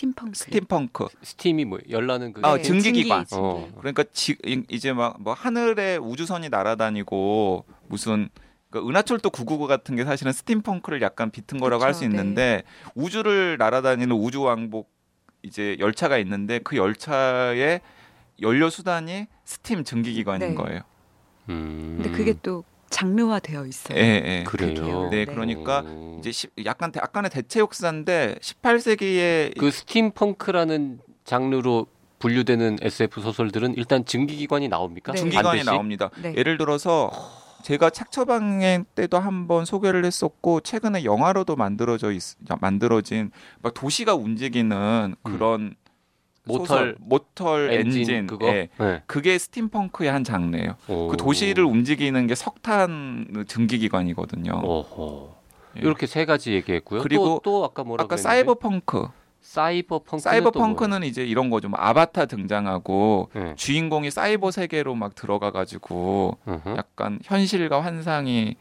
steampunk. 0.00 0.34
steampunk. 0.34 1.06
스팀이 1.22 1.64
뭐 1.64 1.78
열나는 1.88 2.32
그 2.34 2.42
아, 2.44 2.56
네, 2.56 2.62
증기 2.62 2.92
기관. 2.92 3.24
증기, 3.24 3.42
어. 3.42 3.60
증기. 3.62 3.76
그러니까 3.78 4.04
지, 4.12 4.36
이- 4.44 4.62
이제 4.68 4.92
막 4.92 5.16
뭐 5.18 5.32
하늘에 5.32 5.96
우주선이 5.96 6.50
날아다니고 6.50 7.64
무슨 7.88 8.28
그 8.70 8.78
은하철도 8.86 9.30
999 9.30 9.66
같은 9.66 9.96
게 9.96 10.04
사실은 10.04 10.32
steampunk를 10.32 11.00
약간 11.00 11.30
비튼 11.30 11.58
거라고 11.58 11.84
할수 11.84 12.00
그쵸, 12.00 12.10
네. 12.12 12.16
있는데 12.20 12.62
우주를 12.94 13.56
날아다니는 13.58 14.14
우주 14.14 14.42
왕복 14.42 14.90
이제 15.42 15.76
열차가 15.78 16.18
있는데 16.18 16.58
그 16.58 16.76
열차의 16.76 17.80
연료 18.42 18.68
수단이 18.68 19.26
스팀 19.44 19.84
증기 19.84 20.12
기관인 20.12 20.48
네. 20.50 20.54
거예요. 20.54 20.80
음. 21.48 22.00
근데 22.02 22.10
그게 22.10 22.34
또 22.42 22.64
장르화되어 22.96 23.66
있어요. 23.66 23.98
예, 23.98 24.02
예. 24.24 24.44
그래요. 24.44 25.08
네, 25.10 25.10
네. 25.10 25.24
그러니까 25.26 25.80
오. 25.86 26.16
이제 26.18 26.32
시- 26.32 26.48
약간 26.64 26.90
대- 26.92 26.98
약간의 27.02 27.30
대체 27.30 27.60
역사인데 27.60 28.36
18세기에 28.40 29.58
그 29.58 29.70
steampunk라는 29.70 31.00
장르로 31.24 31.86
분류되는 32.18 32.78
SF 32.80 33.20
소설들은 33.20 33.74
일단 33.76 34.06
증기기관이 34.06 34.68
나옵니까? 34.68 35.12
네. 35.12 35.18
증기관이 35.18 35.44
반드시? 35.46 35.66
나옵니다. 35.66 36.10
네. 36.22 36.32
예를 36.36 36.56
들어서 36.56 37.10
제가 37.64 37.90
책 37.90 38.10
처방할 38.10 38.86
때도 38.94 39.18
한번 39.18 39.66
소개를 39.66 40.06
했었고 40.06 40.60
최근에 40.60 41.04
영화로도 41.04 41.54
만들어져 41.56 42.12
있, 42.12 42.22
만들어진 42.60 43.30
막 43.60 43.74
도시가 43.74 44.14
움직이는 44.14 45.16
그런 45.22 45.74
mortal 46.46 46.66
소설, 46.66 46.96
Mortal 47.00 47.72
Engine, 47.72 48.00
Engine, 48.02 48.26
그거. 48.26 48.46
예. 48.48 48.68
네. 48.78 49.02
그게 49.06 49.36
steampunk의 49.36 50.10
한 50.10 50.24
장르예요. 50.24 50.76
오. 50.88 51.08
그 51.08 51.16
도시를 51.16 51.64
움직이는 51.64 52.26
게 52.26 52.34
석탄 52.34 53.44
증기기관이거든요. 53.48 54.60
오호. 54.64 55.34
예. 55.76 55.80
이렇게 55.80 56.06
세 56.06 56.24
가지 56.24 56.52
얘기했고요. 56.52 57.02
그리고 57.02 57.24
또, 57.24 57.40
또 57.42 57.64
아까 57.64 57.82
뭐라고 57.82 58.06
아까 58.06 58.14
했는데? 58.14 58.22
사이버펑크, 58.22 59.08
사이버 59.40 59.98
펑크 59.98 60.22
사이버 60.22 60.50
펑크는 60.52 61.02
이제 61.02 61.24
이런 61.24 61.50
거죠. 61.50 61.68
뭐 61.68 61.78
아바타 61.80 62.26
등장하고 62.26 63.30
네. 63.34 63.54
주인공이 63.56 64.10
사이버 64.10 64.52
세계로 64.52 64.94
막 64.94 65.14
들어가 65.14 65.50
가지고. 65.50 66.38
약간 66.76 67.18
현실과 67.24 67.82
환상이 67.82 68.54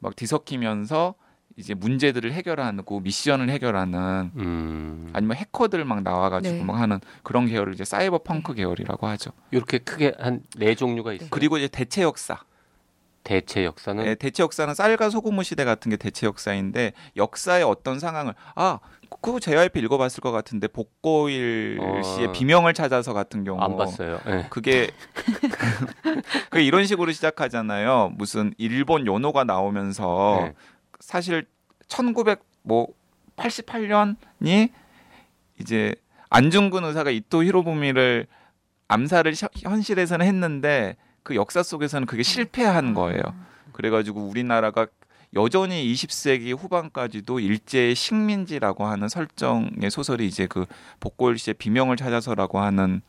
막 0.00 0.16
뒤섞이면서 0.16 1.14
이제 1.58 1.74
문제들을 1.74 2.32
해결하고 2.32 3.00
미션을 3.00 3.50
해결하는 3.50 4.30
음. 4.36 5.10
아니면 5.12 5.36
해커들 5.36 5.84
막 5.84 6.02
나와가지고 6.02 6.54
네. 6.54 6.62
막 6.64 6.74
하는 6.74 7.00
그런 7.24 7.46
계열을 7.46 7.74
이제 7.74 7.84
사이버 7.84 8.18
펑크 8.18 8.54
계열이라고 8.54 9.06
하죠. 9.08 9.32
이렇게 9.50 9.78
크게 9.78 10.14
한 10.18 10.42
네 10.56 10.74
종류가 10.76 11.14
있어요. 11.14 11.28
그리고 11.30 11.58
이제 11.58 11.66
대체 11.68 12.02
역사. 12.02 12.38
대체 13.24 13.64
역사는 13.64 14.04
네, 14.04 14.14
대체 14.14 14.42
역사는 14.42 14.72
쌀과 14.72 15.10
소금의 15.10 15.44
시대 15.44 15.64
같은 15.64 15.90
게 15.90 15.96
대체 15.96 16.26
역사인데 16.26 16.92
역사의 17.16 17.62
어떤 17.64 17.98
상황을 17.98 18.34
아 18.54 18.78
그거 19.20 19.38
JYP 19.40 19.80
읽어봤을 19.80 20.20
것 20.22 20.30
같은데 20.30 20.66
복고일 20.68 21.78
어. 21.80 22.02
씨의 22.02 22.32
비명을 22.32 22.72
찾아서 22.72 23.12
같은 23.12 23.44
경우 23.44 23.60
안 23.60 23.76
봤어요. 23.76 24.18
네. 24.24 24.46
그게 24.48 24.90
그 26.50 26.60
이런 26.60 26.86
식으로 26.86 27.12
시작하잖아요. 27.12 28.12
무슨 28.16 28.54
일본 28.58 29.06
연호가 29.06 29.44
나오면서 29.44 30.38
네. 30.44 30.54
사실 31.00 31.46
1900뭐 31.88 32.92
88년이 33.36 34.70
이제 35.60 35.94
안중근 36.30 36.84
의사가 36.84 37.10
이토 37.10 37.44
히로부미를 37.44 38.26
암살을 38.88 39.34
시- 39.34 39.46
현실에서는 39.56 40.24
했는데 40.26 40.96
그 41.22 41.34
역사 41.34 41.62
속에서는 41.62 42.06
그게 42.06 42.22
실패한 42.22 42.94
거예요. 42.94 43.20
그래가지고 43.72 44.20
우리나라가 44.22 44.86
여전히 45.34 45.92
20세기 45.92 46.56
후반까지도 46.58 47.38
일제의 47.38 47.94
식민지라고 47.94 48.86
하는 48.86 49.08
설정의 49.08 49.90
소설이 49.90 50.26
이제 50.26 50.46
그 50.46 50.64
복거일 51.00 51.38
씨의 51.38 51.54
비명을 51.54 51.96
찾아서라고 51.96 52.60
하는 52.60 53.02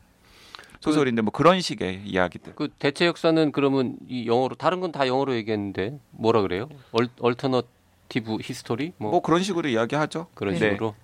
소설인데 0.80 1.22
뭐 1.22 1.30
그런 1.30 1.60
식의 1.60 2.02
이야기들. 2.04 2.54
그 2.56 2.68
대체 2.78 3.06
역사는 3.06 3.52
그러면 3.52 3.96
이 4.08 4.26
영어로 4.26 4.54
다른 4.56 4.80
건 4.80 4.92
다 4.92 5.06
영어로 5.06 5.34
얘기했는데 5.34 5.98
뭐라 6.10 6.42
그래요? 6.42 6.68
al, 6.92 7.08
alternative 7.20 8.36
history 8.42 8.92
뭐, 8.98 9.12
뭐 9.12 9.22
그런 9.22 9.42
식으로 9.42 9.68
이야기하죠. 9.70 10.26
그런 10.34 10.54
네. 10.54 10.58
식으로 10.58 10.94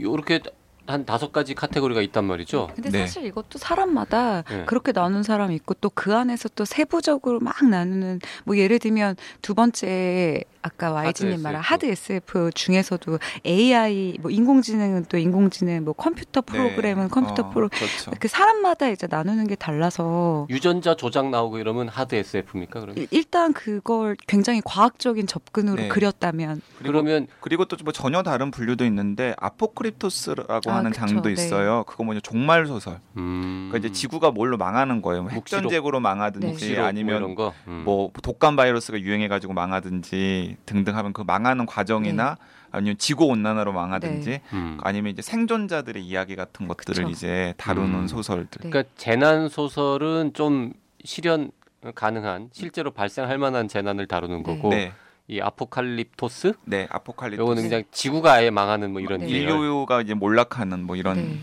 요렇게 0.00 0.40
한 0.86 1.04
다섯 1.04 1.32
가지 1.32 1.54
카테고리가 1.54 2.00
있단 2.02 2.24
말이죠. 2.24 2.68
근데 2.74 2.90
네. 2.90 2.98
사실 3.00 3.24
이것도 3.24 3.58
사람마다 3.58 4.42
네. 4.42 4.64
그렇게 4.66 4.92
나누는 4.92 5.22
사람이 5.22 5.54
있고 5.56 5.74
또 5.74 5.90
그 5.94 6.14
안에서 6.14 6.48
또 6.50 6.64
세부적으로 6.64 7.38
막 7.40 7.64
나누는 7.64 8.20
뭐 8.44 8.56
예를 8.56 8.78
들면 8.78 9.16
두 9.40 9.54
번째 9.54 10.42
아까 10.62 10.96
하드 10.96 11.24
말한. 11.42 11.60
하드 11.60 11.86
SF 11.86 12.50
중에서도 12.54 13.18
AI 13.44 14.18
뭐 14.20 14.30
인공지능은 14.30 15.06
또 15.08 15.18
인공지능 15.18 15.84
뭐 15.84 15.92
컴퓨터 15.92 16.40
프로그램은 16.40 17.04
네. 17.04 17.08
컴퓨터 17.10 17.42
어, 17.42 17.50
프로 17.50 17.68
그렇죠. 17.68 18.12
그 18.20 18.28
사람마다 18.28 18.88
이제 18.88 19.08
나누는 19.10 19.48
게 19.48 19.56
달라서 19.56 20.46
유전자 20.50 20.94
조작 20.94 21.30
나오고 21.30 21.58
이러면 21.58 21.88
하드 21.88 22.14
SF입니까? 22.14 22.80
그러면 22.80 22.96
일- 22.96 23.08
일단 23.10 23.52
그걸 23.52 24.16
굉장히 24.28 24.60
과학적인 24.64 25.26
접근으로 25.26 25.76
네. 25.82 25.88
그렸다면 25.88 26.60
그리고, 26.78 26.92
그러면 26.92 27.26
그리고 27.40 27.64
또 27.66 27.76
뭐 27.82 27.92
전혀 27.92 28.22
다른 28.22 28.52
분류도 28.52 28.84
있는데 28.84 29.34
아포크립토스라고 29.38 30.70
아, 30.70 30.76
하는 30.76 30.92
그쵸, 30.92 31.06
장도 31.06 31.22
네. 31.28 31.32
있어요. 31.32 31.82
그거 31.88 32.04
뭐냐 32.04 32.20
종말 32.20 32.66
소설. 32.66 33.00
음. 33.16 33.68
그러니까 33.72 33.78
이제 33.88 33.92
지구가 34.00 34.30
뭘로 34.30 34.56
망하는 34.56 35.02
거예요. 35.02 35.22
뭐. 35.22 35.30
핵전쟁으로 35.32 35.98
망하든지 35.98 36.46
묵시록 36.46 36.78
뭐 36.78 36.86
아니면 36.86 37.34
거. 37.34 37.52
음. 37.66 37.82
뭐 37.84 38.12
독감 38.22 38.54
바이러스가 38.54 39.00
유행해가지고 39.00 39.52
망하든지 39.52 40.51
등등 40.66 40.96
하면 40.96 41.12
그 41.12 41.22
망하는 41.22 41.66
과정이나 41.66 42.36
아니면 42.70 42.96
지구 42.98 43.26
온난화로 43.26 43.72
망하든지 43.72 44.40
음. 44.54 44.78
아니면 44.82 45.12
이제 45.12 45.22
생존자들의 45.22 46.02
이야기 46.04 46.36
같은 46.36 46.66
것들을 46.66 47.04
그쵸. 47.04 47.10
이제 47.10 47.54
다루는 47.58 48.00
음. 48.00 48.06
소설들. 48.06 48.62
네. 48.62 48.70
그러니까 48.70 48.92
재난 48.96 49.48
소설은 49.48 50.32
좀 50.34 50.72
실현 51.04 51.50
가능한 51.94 52.50
실제로 52.52 52.90
발생할 52.90 53.38
만한 53.38 53.68
재난을 53.68 54.06
다루는 54.06 54.42
네. 54.42 54.42
거고 54.42 54.70
네, 54.70 54.92
이 55.28 55.40
아포칼립토스 55.40 56.54
네, 56.64 56.86
아포칼립스. 56.90 57.40
요거는 57.40 57.62
그냥 57.62 57.82
지구가 57.90 58.34
아예 58.34 58.50
망하는 58.50 58.92
뭐 58.92 59.00
이런 59.00 59.20
네. 59.20 59.28
인류가 59.28 60.00
이제 60.00 60.14
몰락하는 60.14 60.84
뭐 60.84 60.96
이런. 60.96 61.16
네. 61.16 61.38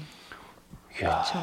그렇죠. 0.97 1.39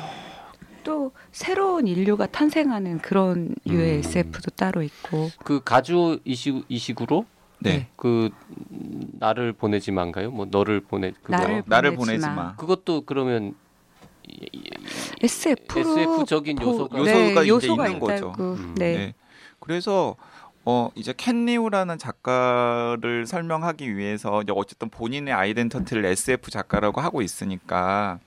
또 0.83 1.13
새로운 1.33 1.89
인류가 1.89 2.27
탄생하는 2.27 2.99
그런 2.99 3.55
유의 3.67 3.95
음. 3.95 3.99
SF도 3.99 4.51
따로 4.57 4.83
있고. 4.83 5.31
그 5.45 5.61
가주 5.65 6.21
이시 6.25 6.65
이시구로 6.69 7.27
네. 7.71 7.89
그 7.97 8.31
음, 8.71 9.09
나를 9.19 9.53
보내지만가요? 9.53 10.31
뭐 10.31 10.47
너를 10.51 10.81
보내 10.81 11.13
그거 11.23 11.37
나를 11.37 11.63
나를 11.67 11.97
보내지 11.97 12.21
보내지 12.21 12.27
마. 12.27 12.35
마. 12.35 12.57
그것도 12.57 13.03
그러면 13.07 13.55
SF로 15.23 15.99
SF적인 15.99 16.61
요소가 16.61 16.99
요소가 16.99 17.43
이제 17.43 17.49
요소가 17.49 17.87
있는 17.87 18.01
거죠. 18.01 18.15
있다고. 18.15 18.43
음. 18.43 18.75
네. 18.77 18.97
네. 18.97 19.15
그래서 19.61 20.17
어 20.65 20.91
이제 20.95 21.13
켄 21.17 21.47
리우라는 21.47 21.97
작가를 21.99 23.27
설명하기 23.27 23.97
위해서 23.97 24.43
이제 24.43 24.53
어쨌든 24.55 24.89
본인의 24.89 25.33
아이덴티티를 25.33 26.05
SF 26.05 26.51
작가라고 26.51 27.01
하고 27.01 27.23
있으니까 27.23 28.19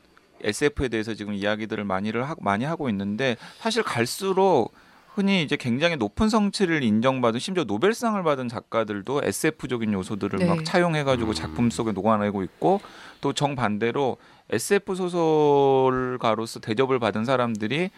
SF에 0.41 0.87
대해서 0.87 1.13
지금 1.13 1.33
이야기들을 1.33 1.83
많이를 1.83 2.29
하고 2.29 2.41
많이 2.41 2.63
하고 2.63 2.89
있는데 2.89 3.35
사실 3.57 3.83
갈수록 3.83 4.73
흔히 5.15 5.43
이제 5.43 5.55
굉장히 5.57 5.97
높은 5.97 6.29
성취를 6.29 6.83
인정받은 6.83 7.39
심지어 7.39 7.63
노벨상을 7.63 8.21
받은 8.21 8.47
작가들도 8.47 9.21
SF적인 9.23 9.93
요소들을 9.93 10.39
네. 10.39 10.45
막 10.45 10.63
차용해가지고 10.63 11.31
음. 11.31 11.33
작품 11.33 11.69
속에 11.69 11.91
녹아내고 11.91 12.43
있고 12.43 12.79
또 13.21 13.33
정반대로 13.33 14.17
SF 14.49 14.95
소설가로서 14.95 16.59
대접을 16.59 16.99
받은 16.99 17.25
사람들이 17.25 17.89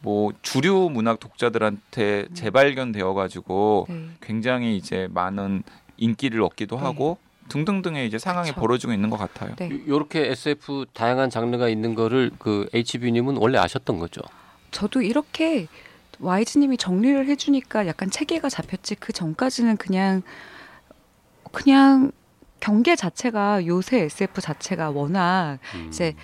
뭐 0.00 0.32
주류 0.42 0.90
문학 0.92 1.18
독자들한테 1.20 2.28
재발견되어 2.34 3.14
가지고 3.14 3.86
네. 3.88 4.08
굉장히 4.20 4.76
이제 4.76 5.08
많은 5.12 5.62
인기를 5.96 6.42
얻기도 6.42 6.76
네. 6.76 6.82
하고 6.82 7.18
등등등의 7.48 8.06
이제 8.06 8.18
상황이 8.18 8.50
그쵸. 8.50 8.60
벌어지고 8.60 8.92
있는 8.92 9.10
것 9.10 9.16
같아요. 9.16 9.54
네. 9.56 9.70
요렇게 9.86 10.30
SF 10.30 10.86
다양한 10.92 11.30
장르가 11.30 11.68
있는 11.68 11.94
거를 11.94 12.30
그 12.38 12.68
HB님은 12.72 13.36
원래 13.36 13.58
아셨던 13.58 13.98
거죠. 13.98 14.20
저도 14.70 15.02
이렇게 15.02 15.68
와이즈님이 16.20 16.76
정리를 16.76 17.26
해주니까 17.26 17.86
약간 17.86 18.10
체계가 18.10 18.48
잡혔지 18.48 18.94
그 18.96 19.12
전까지는 19.12 19.76
그냥 19.76 20.22
그냥 21.52 22.12
경계 22.60 22.96
자체가 22.96 23.66
요새 23.66 24.02
SF 24.02 24.40
자체가 24.40 24.90
워낙 24.90 25.58
음. 25.74 25.88
이제 25.88 26.14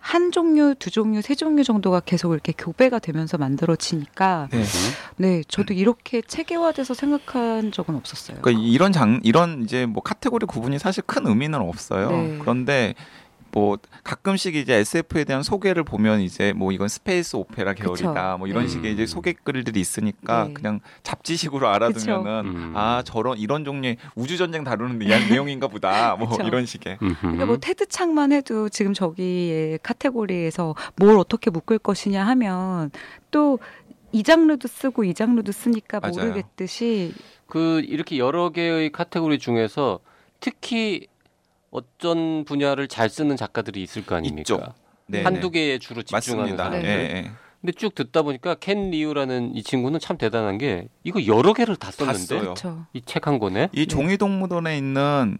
한 0.00 0.32
종류, 0.32 0.74
두 0.78 0.90
종류, 0.90 1.20
세 1.20 1.34
종류 1.34 1.62
정도가 1.62 2.00
계속 2.00 2.32
이렇게 2.32 2.52
교배가 2.52 2.98
되면서 2.98 3.36
만들어지니까 3.36 4.48
네. 4.50 4.64
네 5.16 5.42
저도 5.46 5.74
이렇게 5.74 6.22
체계화돼서 6.22 6.94
생각한 6.94 7.70
적은 7.70 7.94
없었어요. 7.94 8.38
그러니까 8.40 8.64
이런 8.66 8.92
장 8.92 9.20
이런 9.22 9.62
이제 9.62 9.84
뭐 9.84 10.02
카테고리 10.02 10.46
구분이 10.46 10.78
사실 10.78 11.02
큰 11.06 11.26
의미는 11.26 11.60
없어요. 11.60 12.10
네. 12.10 12.38
그런데 12.40 12.94
뭐 13.52 13.78
가끔씩 14.04 14.54
이제 14.54 14.74
SF에 14.74 15.24
대한 15.24 15.42
소개를 15.42 15.82
보면 15.84 16.20
이제 16.20 16.52
뭐 16.52 16.72
이건 16.72 16.88
space 16.88 17.36
opera 17.36 17.74
계열이다 17.74 18.12
그쵸. 18.32 18.38
뭐 18.38 18.46
이런 18.46 18.62
네. 18.64 18.68
식의 18.68 18.92
이제 18.92 19.06
소개 19.06 19.32
글들이 19.32 19.80
있으니까 19.80 20.44
네. 20.48 20.54
그냥 20.54 20.80
잡지식으로 21.02 21.68
알아두면은 21.68 22.46
음. 22.46 22.72
아 22.76 23.02
저런 23.04 23.38
이런 23.38 23.64
종류의 23.64 23.96
우주 24.14 24.36
전쟁 24.36 24.62
다루는 24.64 24.98
내- 25.00 25.28
내용인가 25.28 25.68
보다 25.68 26.16
뭐 26.16 26.28
그쵸. 26.28 26.42
이런 26.46 26.64
식의. 26.66 26.98
그러니까 27.20 27.46
뭐 27.46 27.56
테드 27.58 27.86
창만 27.86 28.32
해도 28.32 28.68
지금 28.68 28.94
저기의 28.94 29.80
카테고리에서 29.82 30.74
뭘 30.96 31.18
어떻게 31.18 31.50
묶을 31.50 31.78
것이냐 31.78 32.26
하면 32.26 32.90
또 33.30 33.58
이 34.12 34.24
장르도 34.24 34.66
쓰고 34.66 35.04
이 35.04 35.14
장르도 35.14 35.52
쓰니까 35.52 36.00
맞아요. 36.00 36.14
모르겠듯이 36.16 37.14
그 37.46 37.80
이렇게 37.86 38.18
여러 38.18 38.50
개의 38.50 38.90
카테고리 38.90 39.38
중에서 39.38 40.00
특히 40.40 41.06
어떤 41.70 42.44
분야를 42.44 42.88
잘 42.88 43.08
쓰는 43.08 43.36
작가들이 43.36 43.82
있을 43.82 44.04
거 44.04 44.16
아닙니까? 44.16 44.40
있죠. 44.42 44.60
네, 45.06 45.22
한두 45.22 45.50
네. 45.50 45.58
개에 45.60 45.78
주로 45.78 46.02
집중하는 46.02 46.42
맞습니다. 46.56 46.64
사람들. 46.64 46.88
예, 46.88 46.94
예. 47.16 47.30
근데 47.60 47.72
쭉 47.72 47.94
듣다 47.94 48.22
보니까 48.22 48.54
켄 48.54 48.90
리우라는 48.90 49.54
이 49.54 49.62
친구는 49.62 50.00
참 50.00 50.16
대단한 50.16 50.56
게 50.56 50.88
이거 51.04 51.26
여러 51.26 51.52
개를 51.52 51.76
다다 51.76 52.12
썼는데. 52.14 52.54
이 52.94 53.02
책 53.04 53.26
한 53.26 53.38
권에 53.38 53.68
이 53.72 53.86
종이 53.86 54.16
동물원에 54.16 54.78
있는 54.78 55.38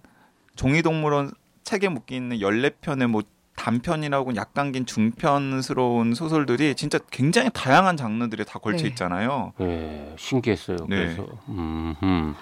종이 0.55 0.83
동물원 0.83 1.33
책에 1.65 1.89
묶여 1.89 2.15
있는 2.17 2.39
14편의 2.39 3.07
뭐 3.07 3.23
단편이라고 3.57 4.37
약간 4.37 4.71
긴 4.73 4.85
중편스러운 4.87 6.15
소설들이 6.15 6.75
진짜 6.75 6.99
굉장히 7.11 7.51
다양한 7.53 7.97
장르들이 7.97 8.45
다 8.45 8.59
걸쳐 8.59 8.83
네. 8.85 8.89
있잖아요. 8.91 9.53
예, 9.61 10.15
신기했어요. 10.19 10.77
네. 10.89 10.97
그래서 10.97 11.27
음. 11.49 12.35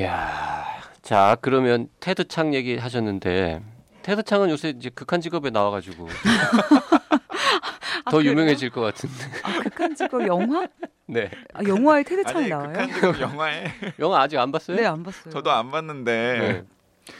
야. 0.00 0.64
자, 1.04 1.36
그러면 1.42 1.88
테드 2.00 2.28
창 2.28 2.54
얘기 2.54 2.78
하셨는데 2.78 3.60
테드 4.02 4.22
창은 4.22 4.48
요새 4.48 4.70
이제 4.70 4.88
극한 4.88 5.20
직업에 5.20 5.50
나와 5.50 5.70
가지고 5.70 6.08
아, 8.06 8.10
더 8.10 8.16
그래요? 8.18 8.32
유명해질 8.32 8.70
것 8.70 8.80
같은데. 8.80 9.14
아, 9.42 9.62
극한 9.62 9.94
직업 9.94 10.26
영화? 10.26 10.66
네. 11.06 11.30
아, 11.52 11.62
영화에 11.62 12.04
테드 12.04 12.24
창이 12.24 12.48
나와요? 12.48 12.68
극한 12.72 12.92
직업 12.94 13.20
영화에 13.20 13.64
영화 13.98 14.22
아직 14.22 14.38
안 14.38 14.50
봤어요? 14.50 14.78
네, 14.78 14.86
안 14.86 15.02
봤어요. 15.02 15.30
저도 15.30 15.50
안 15.50 15.70
봤는데 15.70 16.38
네. 16.38 16.64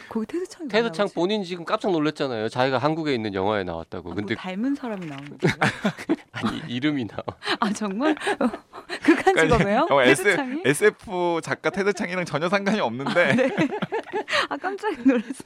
거기 0.09 0.27
테드 0.27 0.47
창이 0.49 0.69
테드 0.69 0.85
왜창 0.87 1.05
나오지? 1.05 1.15
본인 1.15 1.45
지금 1.45 1.65
깜짝 1.65 1.91
놀랐잖아요. 1.93 2.49
자기가 2.49 2.79
한국에 2.79 3.15
있는 3.15 3.35
영화에 3.35 3.65
나왔다고. 3.65 4.13
아, 4.13 4.15
근데 4.15 4.35
뭐 4.35 4.43
닮은 4.43 4.75
사람이 4.75 5.07
나오는 5.07 5.39
거예요? 5.39 5.55
아니 6.33 6.63
이름이 6.69 7.07
나와. 7.07 7.23
아 7.61 7.73
정말? 7.73 8.13
어, 8.41 8.51
극한 9.03 9.37
직업이에요? 9.37 9.87
어, 9.91 10.03
테드 10.05 10.11
S, 10.11 10.37
창이? 10.37 10.63
SF 10.65 11.41
작가 11.43 11.71
테드 11.71 11.93
창이랑 11.93 12.25
전혀 12.25 12.49
상관이 12.49 12.81
없는데 12.81 13.51
아 14.49 14.57
깜짝 14.57 14.93
놀랐어. 15.07 15.45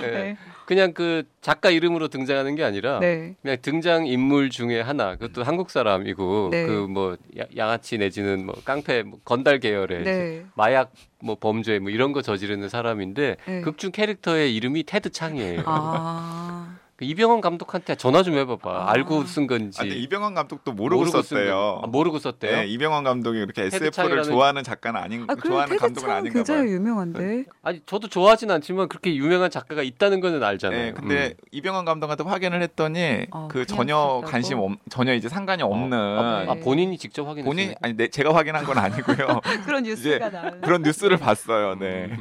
네. 0.00 0.10
네. 0.10 0.36
그냥 0.70 0.92
그 0.92 1.24
작가 1.40 1.68
이름으로 1.68 2.06
등장하는 2.06 2.54
게 2.54 2.62
아니라 2.62 3.00
네. 3.00 3.34
그냥 3.42 3.56
등장 3.60 4.06
인물 4.06 4.50
중에 4.50 4.80
하나. 4.80 5.16
그것도 5.16 5.42
한국 5.42 5.68
사람이고 5.68 6.50
네. 6.52 6.64
그뭐 6.64 7.16
양아치 7.56 7.98
내지는 7.98 8.46
뭐 8.46 8.54
깡패 8.64 9.02
뭐 9.02 9.18
건달 9.24 9.58
계열의 9.58 10.04
네. 10.04 10.44
마약 10.54 10.92
뭐 11.20 11.34
범죄 11.34 11.80
뭐 11.80 11.90
이런 11.90 12.12
거 12.12 12.22
저지르는 12.22 12.68
사람인데 12.68 13.36
네. 13.44 13.60
극중 13.62 13.90
캐릭터의 13.90 14.54
이름이 14.54 14.84
테드 14.84 15.10
창이에요. 15.10 15.62
아. 15.66 16.78
그 17.00 17.06
이병헌 17.06 17.40
감독한테 17.40 17.94
전화 17.94 18.22
좀 18.22 18.34
해봐봐. 18.34 18.70
아. 18.70 18.90
알고 18.90 19.24
쓴 19.24 19.46
건지. 19.46 19.78
아, 19.80 19.84
근데 19.84 19.96
이병헌 19.96 20.34
감독도 20.34 20.72
모르고, 20.72 21.06
쓴 21.06 21.22
썼대요. 21.22 21.54
건- 21.80 21.84
아, 21.84 21.86
모르고 21.86 22.18
썼대요. 22.18 22.56
네, 22.58 22.66
이병헌 22.66 23.04
감독이 23.04 23.38
그렇게 23.40 23.62
SF를 23.62 24.22
좋아하는 24.22 24.62
작가는 24.62 25.00
아닌 25.00 25.24
아 25.26 25.34
좋아하는 25.34 25.78
감독은 25.78 26.06
창 26.08 26.16
아닌가 26.18 26.34
봐요. 26.34 26.44
굉장히 26.44 26.72
유명한데. 26.72 27.44
아니 27.62 27.80
저도 27.86 28.08
좋아하진 28.08 28.50
않지만 28.50 28.88
그렇게 28.90 29.16
유명한 29.16 29.50
작가가 29.50 29.82
있다는 29.82 30.20
거는 30.20 30.42
알잖아요. 30.42 30.78
네, 30.78 30.92
근데 30.92 31.28
음. 31.28 31.34
이병헌 31.52 31.86
감독한테 31.86 32.22
확인을 32.24 32.60
했더니 32.60 33.26
어, 33.30 33.48
그 33.50 33.64
전혀 33.64 33.94
썼다고? 33.96 34.20
관심 34.30 34.58
없, 34.58 34.72
전혀 34.90 35.14
이제 35.14 35.30
상관이 35.30 35.62
없는 35.62 35.96
아, 35.98 36.44
아, 36.50 36.54
네. 36.54 36.60
본인이 36.60 36.98
직접 36.98 37.22
확인했어요. 37.26 37.46
본인 37.50 37.74
아니 37.80 37.96
네, 37.96 38.08
제가 38.08 38.34
확인한 38.34 38.62
건 38.64 38.76
아니고요. 38.76 39.40
그런 39.64 39.84
뉴스가 39.84 40.28
나오는. 40.28 40.60
그런 40.60 40.82
뉴스를 40.82 41.16
봤어요. 41.16 41.76
네. 41.78 42.14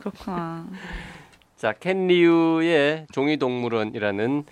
그렇구나. 0.00 0.66
자, 1.58 1.72
켄 1.72 2.06
리우의 2.06 3.08
종이동물원이라는 3.12 4.44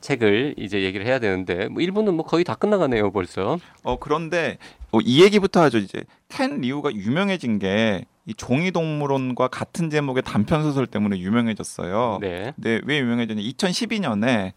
책을 0.00 0.54
이제 0.58 0.82
얘기를 0.82 1.06
해야 1.06 1.18
되는데 1.18 1.68
뭐 1.68 1.82
1부는 1.82 2.14
뭐 2.14 2.24
거의 2.24 2.42
다 2.44 2.54
끝나가네요, 2.54 3.10
벌써. 3.12 3.58
어 3.82 3.98
그런데 3.98 4.58
어, 4.90 4.98
이 5.02 5.22
얘기부터 5.22 5.60
하죠. 5.62 5.78
이제 5.78 6.02
켄 6.28 6.60
리우가 6.60 6.92
유명해진 6.94 7.58
게 7.58 8.04
이 8.26 8.32
종이동물원과 8.32 9.48
같은 9.48 9.90
제목의 9.90 10.22
단편 10.22 10.62
소설 10.62 10.86
때문에 10.86 11.18
유명해졌어요. 11.18 12.20
네. 12.22 12.52
근데 12.54 12.80
왜 12.86 12.98
유명해졌냐? 13.00 13.42
2012년에 13.42 14.52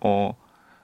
어, 0.00 0.34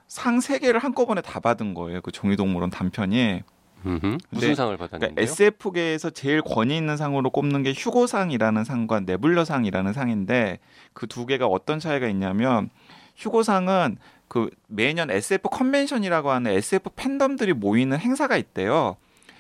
상 0.07 0.39
세 0.41 0.61
개를 0.61 0.79
한꺼번에 0.79 1.21
다 1.21 1.41
받은 1.41 1.75
거예요. 1.75 2.01
그 2.01 2.13
종이동물원 2.13 2.71
단편이. 2.71 3.43
음흠. 3.87 4.19
무슨 4.31 4.49
네. 4.49 4.55
상을 4.55 4.77
그러니까 4.77 4.99
받았는데요? 4.99 5.23
SF계에서 5.23 6.11
제일 6.11 6.43
권위 6.43 6.77
있는 6.77 6.97
상으로 6.97 7.31
꼽는 7.31 7.63
게 7.63 7.73
휴고상이라는 7.77 8.65
상과 8.65 9.01
네블러상이라는 9.01 9.93
상인데 9.93 10.59
그 10.93 11.07
두 11.07 11.27
개가 11.27 11.47
어떤 11.47 11.79
차이가 11.81 12.09
있냐면 12.09 12.71
휴고상은 13.17 13.99
그 14.29 14.51
매년 14.67 15.11
SF 15.11 15.49
컨벤션이라고 15.49 16.31
하는 16.31 16.53
SF 16.53 16.91
팬덤들이 16.97 17.55
모이는 17.55 17.99
행사가 17.99 18.37
있대요. 18.37 18.97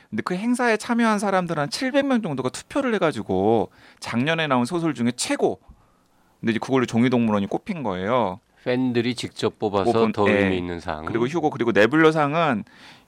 근데 0.08 0.22
그 0.22 0.34
행사에 0.34 0.76
참여한 0.78 1.18
사람들 1.18 1.58
한 1.58 1.68
700명 1.68 2.22
정도가 2.22 2.48
투표를 2.48 2.94
해가지고 2.94 3.70
작년에 4.00 4.46
나온 4.46 4.64
소설 4.64 4.94
중에 4.94 5.12
최고 5.16 5.60
근데 6.40 6.52
이제 6.52 6.58
그걸로 6.58 6.86
종이동물원이 6.86 7.46
꼽힌 7.48 7.82
거예요. 7.82 8.40
팬들이 8.64 9.14
직접 9.14 9.58
뽑아서 9.58 9.92
뽑은- 9.92 10.12
더 10.12 10.28
예. 10.28 10.44
의미 10.44 10.58
있는 10.58 10.80
상. 10.80 11.04
그리고 11.04 11.26
휴고 11.26 11.50
그리고 11.50 11.72
네뷸러상은 11.72 12.64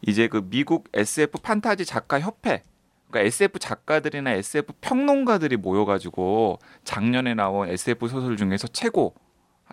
이제 0.06 0.28
그 0.28 0.48
미국 0.48 0.88
SF 0.94 1.38
판타지 1.40 1.84
작가 1.84 2.20
협회 2.20 2.62
그러니까 3.10 3.26
SF 3.26 3.58
작가들이나 3.58 4.30
SF 4.32 4.72
평론가들이 4.80 5.56
모여가지고 5.56 6.58
작년에 6.84 7.34
나온 7.34 7.68
SF 7.68 8.08
소설 8.08 8.36
중에서 8.36 8.68
최고 8.68 9.14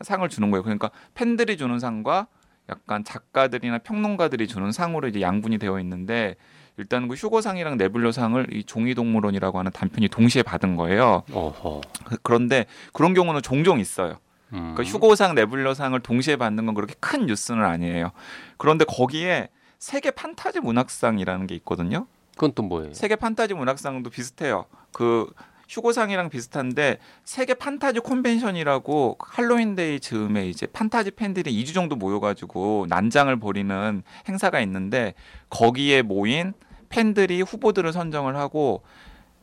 상을 0.02 0.28
주는 0.30 0.50
거예요. 0.52 0.64
그러니까 0.64 0.90
팬들이 1.14 1.58
주는 1.58 1.78
상과 1.80 2.28
약간 2.70 3.04
작가들이나 3.04 3.78
평론가들이 3.80 4.48
주는 4.48 4.72
상으로 4.72 5.08
이제 5.08 5.22
양분이 5.22 5.58
되어 5.60 5.80
있는데 5.80 6.36
일단 6.78 7.08
그 7.08 7.16
휴고상이랑 7.16 7.78
네뷸러상을 7.78 8.54
이 8.54 8.64
종이동물원이라고 8.64 9.58
하는 9.58 9.72
단편이 9.72 10.10
동시에 10.10 10.44
받은 10.44 10.76
거예요. 10.76 11.24
어허. 11.32 11.82
그- 12.06 12.18
그런데 12.24 12.66
그런 12.94 13.14
경우는 13.14 13.42
종종 13.42 13.80
있어요. 13.80 14.18
음. 14.54 14.74
그러니까 14.76 14.84
휴고상 14.84 15.36
네뷸러상을 15.36 16.02
동시에 16.02 16.36
받는 16.36 16.66
건 16.66 16.76
그렇게 16.76 16.96
큰 17.00 17.26
뉴스는 17.26 17.64
아니에요. 17.64 18.12
그런데 18.58 18.86
거기에 18.86 19.50
세계 19.80 20.12
판타지 20.12 20.60
문학상이라는 20.62 21.48
게 21.48 21.56
있거든요. 21.56 22.08
그건 22.34 22.54
또 22.54 22.64
뭐예요? 22.64 22.94
세계 22.94 23.16
판타지 23.16 23.54
문학상도 23.54 24.10
비슷해요. 24.10 24.66
그 24.92 25.28
휴고상이랑 25.70 26.30
비슷한데 26.30 26.98
세계 27.24 27.54
판타지 27.54 28.00
컨벤션이라고 28.00 29.18
할로윈데이 29.20 30.00
즈음에 30.00 30.48
이제 30.48 30.66
판타지 30.66 31.12
팬들이 31.12 31.52
2주 31.64 31.74
정도 31.74 31.96
모여가지고 31.96 32.86
난장을 32.90 33.36
벌이는 33.38 34.04
행사가 34.30 34.62
있는데 34.62 35.14
거기에 35.50 36.04
모인 36.04 36.54
팬들이 36.90 37.42
후보들을 37.42 37.92
선정을 37.92 38.38
하고 38.38 38.84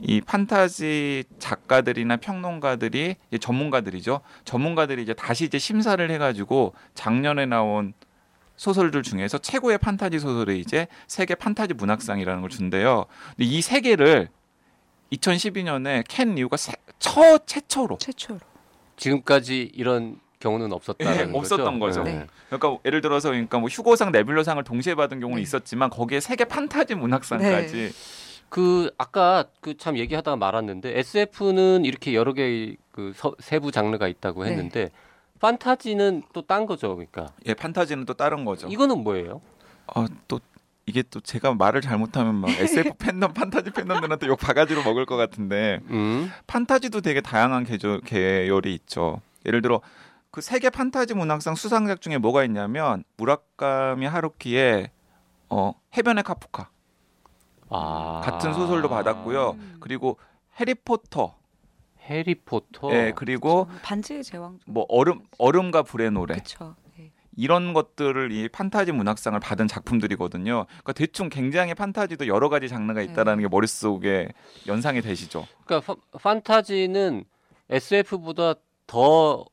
이 0.01 0.21
판타지 0.21 1.25
작가들이나 1.39 2.17
평론가들이 2.17 3.17
이제 3.29 3.39
전문가들이죠. 3.39 4.21
전문가들이 4.45 5.03
이제 5.03 5.15
다시 5.15 5.45
이제 5.45 5.59
심사를 5.59 6.11
해가지고 6.11 6.75
작년에 6.95 7.47
나온 7.47 7.95
소설들 8.57 9.03
중에서 9.03 9.39
최고의 9.39 9.79
판타지 9.79 10.19
소설을 10.19 10.57
이제 10.57 10.87
세계 11.07 11.35
판타지 11.35 11.75
문학상이라는 11.75 12.41
걸 12.41 12.51
준대요. 12.51 13.07
근데 13.37 13.45
이 13.45 13.61
세 13.63 13.81
개를 13.81 14.29
2012년에 15.13 16.05
켄 16.09 16.35
리우가 16.35 16.57
세- 16.57 16.73
처 16.99 17.39
최초로 17.39 17.99
최초로. 17.99 18.41
지금까지 18.97 19.71
이런 19.75 20.19
경우는 20.41 20.73
없었다는 20.73 21.13
예, 21.13 21.19
거죠. 21.27 21.39
없었던 21.39 21.79
거죠. 21.79 22.03
네. 22.03 22.27
그러니까 22.51 22.79
예를 22.85 23.01
들어서 23.01 23.31
그러니까 23.31 23.59
뭐 23.59 23.69
휴고상 23.69 24.13
네뷸러상을 24.13 24.63
동시에 24.65 24.95
받은 24.95 25.21
경우는 25.21 25.37
네. 25.37 25.43
있었지만 25.43 25.91
거기에 25.91 26.21
세계 26.21 26.45
판타지 26.45 26.95
문학상까지 26.97 27.93
그 28.55 28.93
아까 28.99 29.47
그 29.61 29.77
참 29.77 29.99
얘기하다가 29.99 30.37
말았는데 30.37 30.97
SF는 30.97 31.85
이렇게 31.85 32.15
여러 32.15 32.33
개의 32.33 32.77
그 32.93 33.13
서- 33.17 33.35
세부 33.41 33.73
장르가 33.73 34.07
있다고 34.07 34.45
네. 34.45 34.51
했는데 34.51 34.91
판타지는 35.41 36.23
또 36.33 36.43
딴 36.43 36.65
거죠, 36.67 36.95
그러니까. 36.95 37.27
예 37.47 37.55
판타지는 37.55 38.05
또 38.05 38.15
다른 38.15 38.45
거죠. 38.45 38.69
이거는 38.69 39.03
뭐예요? 39.03 39.41
어, 39.89 40.05
또 40.29 40.39
이게 40.87 41.03
또 41.03 41.19
제가 41.21 41.55
말을 41.55 41.81
잘못하면 41.81 42.37
막 42.37 42.49
SF 42.51 42.93
팬덤 42.99 43.33
판타지 43.35 43.71
팬덤들한테 43.73 44.29
욕 44.29 44.39
바가지로 44.39 44.85
먹을 44.85 45.05
것 45.05 45.17
같은데 45.17 45.81
음. 45.91 46.31
판타지도 46.47 47.01
되게 47.01 47.21
다양한 47.21 47.65
계절, 47.65 48.01
계열이 48.03 48.73
있죠. 48.75 49.21
예를 49.47 49.63
들어 49.63 49.81
그 50.31 50.41
세계 50.41 50.71
판타지 50.71 51.15
문학상 51.15 51.57
수상작 51.57 52.01
중에 52.01 52.19
뭐가 52.19 52.45
있냐면 52.45 53.03
무라카미 53.17 54.07
하루키의 54.07 54.91
어, 55.51 55.73
해변의 55.97 56.23
카프카 56.23 56.69
아. 57.75 58.21
같은 58.25 58.53
소설도 58.55 58.89
받았고요. 58.89 59.51
음. 59.59 59.77
그리고 59.81 60.19
해리포터, 60.61 61.35
해리포터. 62.03 62.93
예 62.95 63.13
그리고 63.17 63.67
반지의 63.83 64.23
제왕. 64.23 64.61
뭐 64.67 64.87
얼음 64.89 65.21
얼음과 65.39 65.83
불의 65.83 66.11
노래 66.13 66.35
그렇죠. 66.35 66.77
네. 66.97 67.11
이런 67.37 67.73
것들을 67.73 68.31
이 68.31 68.49
판타지 68.49 68.93
문학상을 68.93 69.39
받은 69.41 69.67
작품들이거든요. 69.67 70.67
그러니까 70.69 70.93
대충 70.93 71.29
굉장히 71.29 71.75
판타지도 71.75 72.27
여러 72.29 72.49
가지 72.49 72.69
장르가 72.69 73.03
있다라는 73.03 73.43
게 73.43 73.49
머릿속에 73.49 74.29
연상이 74.69 75.01
되시죠. 75.01 75.47
그러니까 75.67 75.95
파- 75.95 76.19
판타지는 76.21 77.25
SF보다 77.71 78.55
더 78.87 79.45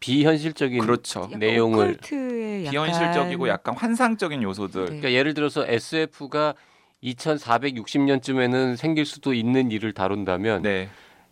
비현실적인 0.00 0.80
그렇죠. 0.80 1.28
내용을 1.38 1.98
비현실적이고 2.02 3.48
약간 3.48 3.76
환상적인 3.76 4.42
요소들. 4.42 4.80
네. 4.80 4.86
그러니까 4.86 5.12
예를 5.12 5.34
들어서 5.34 5.64
SF가 5.66 6.54
2460년쯤에는 7.02 8.76
생길 8.76 9.04
수도 9.06 9.32
있는 9.32 9.70
일을 9.70 9.92
다룬다면 9.92 10.62
네. 10.62 10.88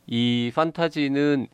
이 0.07 0.51
판타지는 0.55 1.49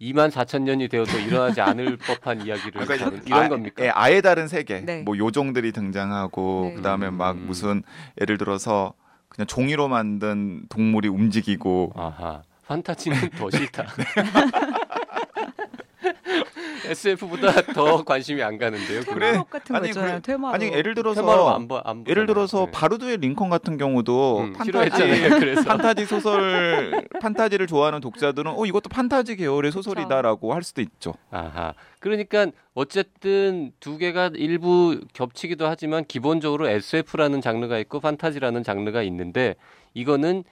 2만 0.00 0.30
4천 0.30 0.62
년이 0.62 0.88
되어도 0.88 1.18
일어나지 1.18 1.60
않을 1.60 1.96
법한 2.06 2.46
이야기를 2.46 2.72
그러니까 2.72 2.96
다룬 2.96 3.22
이런 3.26 3.44
아, 3.44 3.48
겁니까? 3.48 3.84
예, 3.84 3.88
아예 3.90 4.20
다른 4.20 4.48
세계. 4.48 4.80
네. 4.80 5.02
뭐 5.02 5.18
요종들이 5.18 5.72
등장하고 5.72 6.66
네. 6.70 6.74
그다음에 6.74 7.10
막 7.10 7.36
음. 7.36 7.46
무슨 7.46 7.82
예를 8.20 8.38
들어서 8.38 8.94
그냥 9.28 9.46
종이로 9.46 9.88
만든 9.88 10.62
동물이 10.68 11.08
움직이고 11.08 11.92
아하. 11.96 12.42
판타지는 12.66 13.30
더 13.30 13.50
싫다. 13.50 13.86
네. 16.84 16.90
SF보다 16.90 17.52
더 17.74 18.04
관심이 18.04 18.42
안 18.42 18.56
가는데요. 18.58 19.00
그래. 19.02 19.32
테마록 19.32 19.50
같은 19.50 19.72
거 19.74 19.78
아니, 19.78 19.88
있잖아요. 19.88 20.10
그래. 20.12 20.20
테마로. 20.22 20.54
아니 20.54 20.66
예를 20.72 20.94
들어서 20.94 21.48
안 21.54 21.68
봐, 21.68 21.82
안 21.84 22.04
예를. 22.06 22.26
들어서 22.26 22.66
네. 22.66 22.70
바루드의 22.72 23.16
링컨 23.18 23.50
같은 23.50 23.76
경우도 23.78 24.38
음, 24.40 24.52
판타지 24.52 24.66
싫어했잖아요. 24.90 25.38
그래서 25.40 25.64
판타지 25.64 26.06
소설 26.06 27.06
판타지를 27.20 27.66
좋아하는 27.66 28.00
독자들은 28.00 28.52
어 28.56 28.64
이것도 28.64 28.88
판타지 28.90 29.36
계열의 29.36 29.72
소설이다라고 29.72 30.54
할 30.54 30.62
수도 30.62 30.80
있죠. 30.82 31.14
아하. 31.30 31.74
그러니까 32.00 32.46
어쨌든 32.74 33.72
두 33.80 33.98
개가 33.98 34.30
일부 34.34 35.00
겹치기도 35.12 35.66
하지만 35.66 36.04
기본적으로 36.04 36.68
SF라는 36.68 37.40
장르가 37.40 37.78
있고 37.80 37.98
판타지라는 38.00 38.62
장르가 38.62 39.02
있는데 39.02 39.56
이거는 39.94 40.44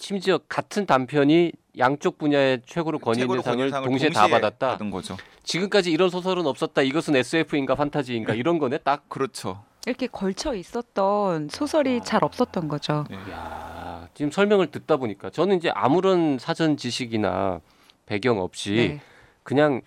심지어 0.00 0.38
같은 0.48 0.86
단편이 0.86 1.52
양쪽 1.78 2.18
분야의 2.18 2.62
최고로 2.66 2.98
권위 2.98 3.18
있는 3.18 3.26
최고로 3.26 3.42
상을 3.42 3.58
권위상을 3.58 3.88
동시에 3.88 4.10
다 4.10 4.26
받았다. 4.26 4.70
받은 4.72 4.90
거죠. 4.90 5.16
지금까지 5.44 5.90
이런 5.90 6.10
소설은 6.10 6.46
없었다. 6.46 6.82
이것은 6.82 7.16
SF인가 7.16 7.74
판타지인가 7.74 8.34
이런 8.34 8.58
거네. 8.58 8.78
딱. 8.78 9.08
그렇죠. 9.08 9.62
이렇게 9.86 10.06
걸쳐 10.06 10.54
있었던 10.54 11.48
소설이 11.48 12.02
잘 12.04 12.22
없었던 12.22 12.68
거죠. 12.68 13.04
네. 13.08 13.16
야, 13.32 14.08
지금 14.12 14.30
설명을 14.30 14.70
듣다 14.70 14.96
보니까 14.96 15.30
저는 15.30 15.56
이제 15.56 15.70
아무런 15.70 16.38
사전 16.38 16.76
지식이나 16.76 17.60
배경 18.06 18.40
없이 18.40 18.72
네. 18.74 19.00
그냥 19.42 19.80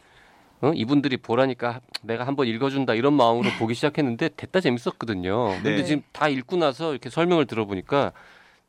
어? 0.62 0.72
이분들이 0.74 1.18
보라니까 1.18 1.82
내가 2.04 2.26
한번 2.26 2.48
읽어준다 2.48 2.94
이런 2.94 3.14
마음으로 3.14 3.50
보기 3.60 3.74
시작했는데 3.74 4.30
됐다 4.38 4.60
재밌었거든요. 4.60 5.50
근데 5.56 5.78
네. 5.78 5.84
지금 5.84 6.04
다 6.12 6.28
읽고 6.28 6.56
나서 6.58 6.92
이렇게 6.92 7.10
설명을 7.10 7.46
들어보니까 7.46 8.12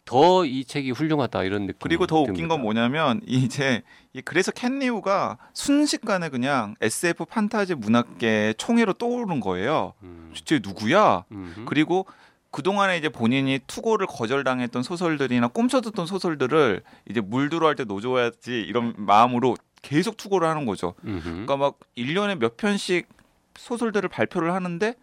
더 0.04 0.44
이 0.44 0.64
책이 0.64 0.90
훌륭하다 0.90 1.44
이런 1.44 1.66
느낌. 1.66 1.78
그리고 1.80 2.06
더 2.06 2.20
웃긴 2.20 2.48
건 2.48 2.60
뭐냐면 2.62 3.20
이제 3.26 3.82
이 4.12 4.20
그래서 4.20 4.50
캔리우가 4.50 5.38
순식간에 5.54 6.28
그냥 6.28 6.74
SF 6.80 7.24
판타지 7.26 7.76
문학계 7.76 8.54
총회로 8.58 8.94
떠오른 8.94 9.40
거예요. 9.40 9.94
음, 10.02 10.30
진짜 10.34 10.58
누구야? 10.62 11.24
음. 11.32 11.64
그리고 11.66 12.06
그동안에 12.50 12.98
이제 12.98 13.08
본인이 13.08 13.60
투고를 13.66 14.06
거절당했던 14.08 14.82
소설들이나 14.82 15.48
꿈쳐듣던 15.48 16.06
소설들을 16.06 16.82
이제 17.08 17.20
물들어 17.20 17.68
할때 17.68 17.84
놓줘야지 17.84 18.60
이런 18.60 18.92
마음으로 18.98 19.56
계속 19.80 20.16
투고를 20.16 20.46
하는 20.48 20.66
거죠. 20.66 20.94
음흠. 21.04 21.22
그러니까 21.22 21.56
막 21.56 21.78
1년에 21.96 22.38
몇 22.38 22.56
편씩 22.56 23.08
소설들을 23.56 24.08
발표를 24.08 24.52
하는데 24.52 24.94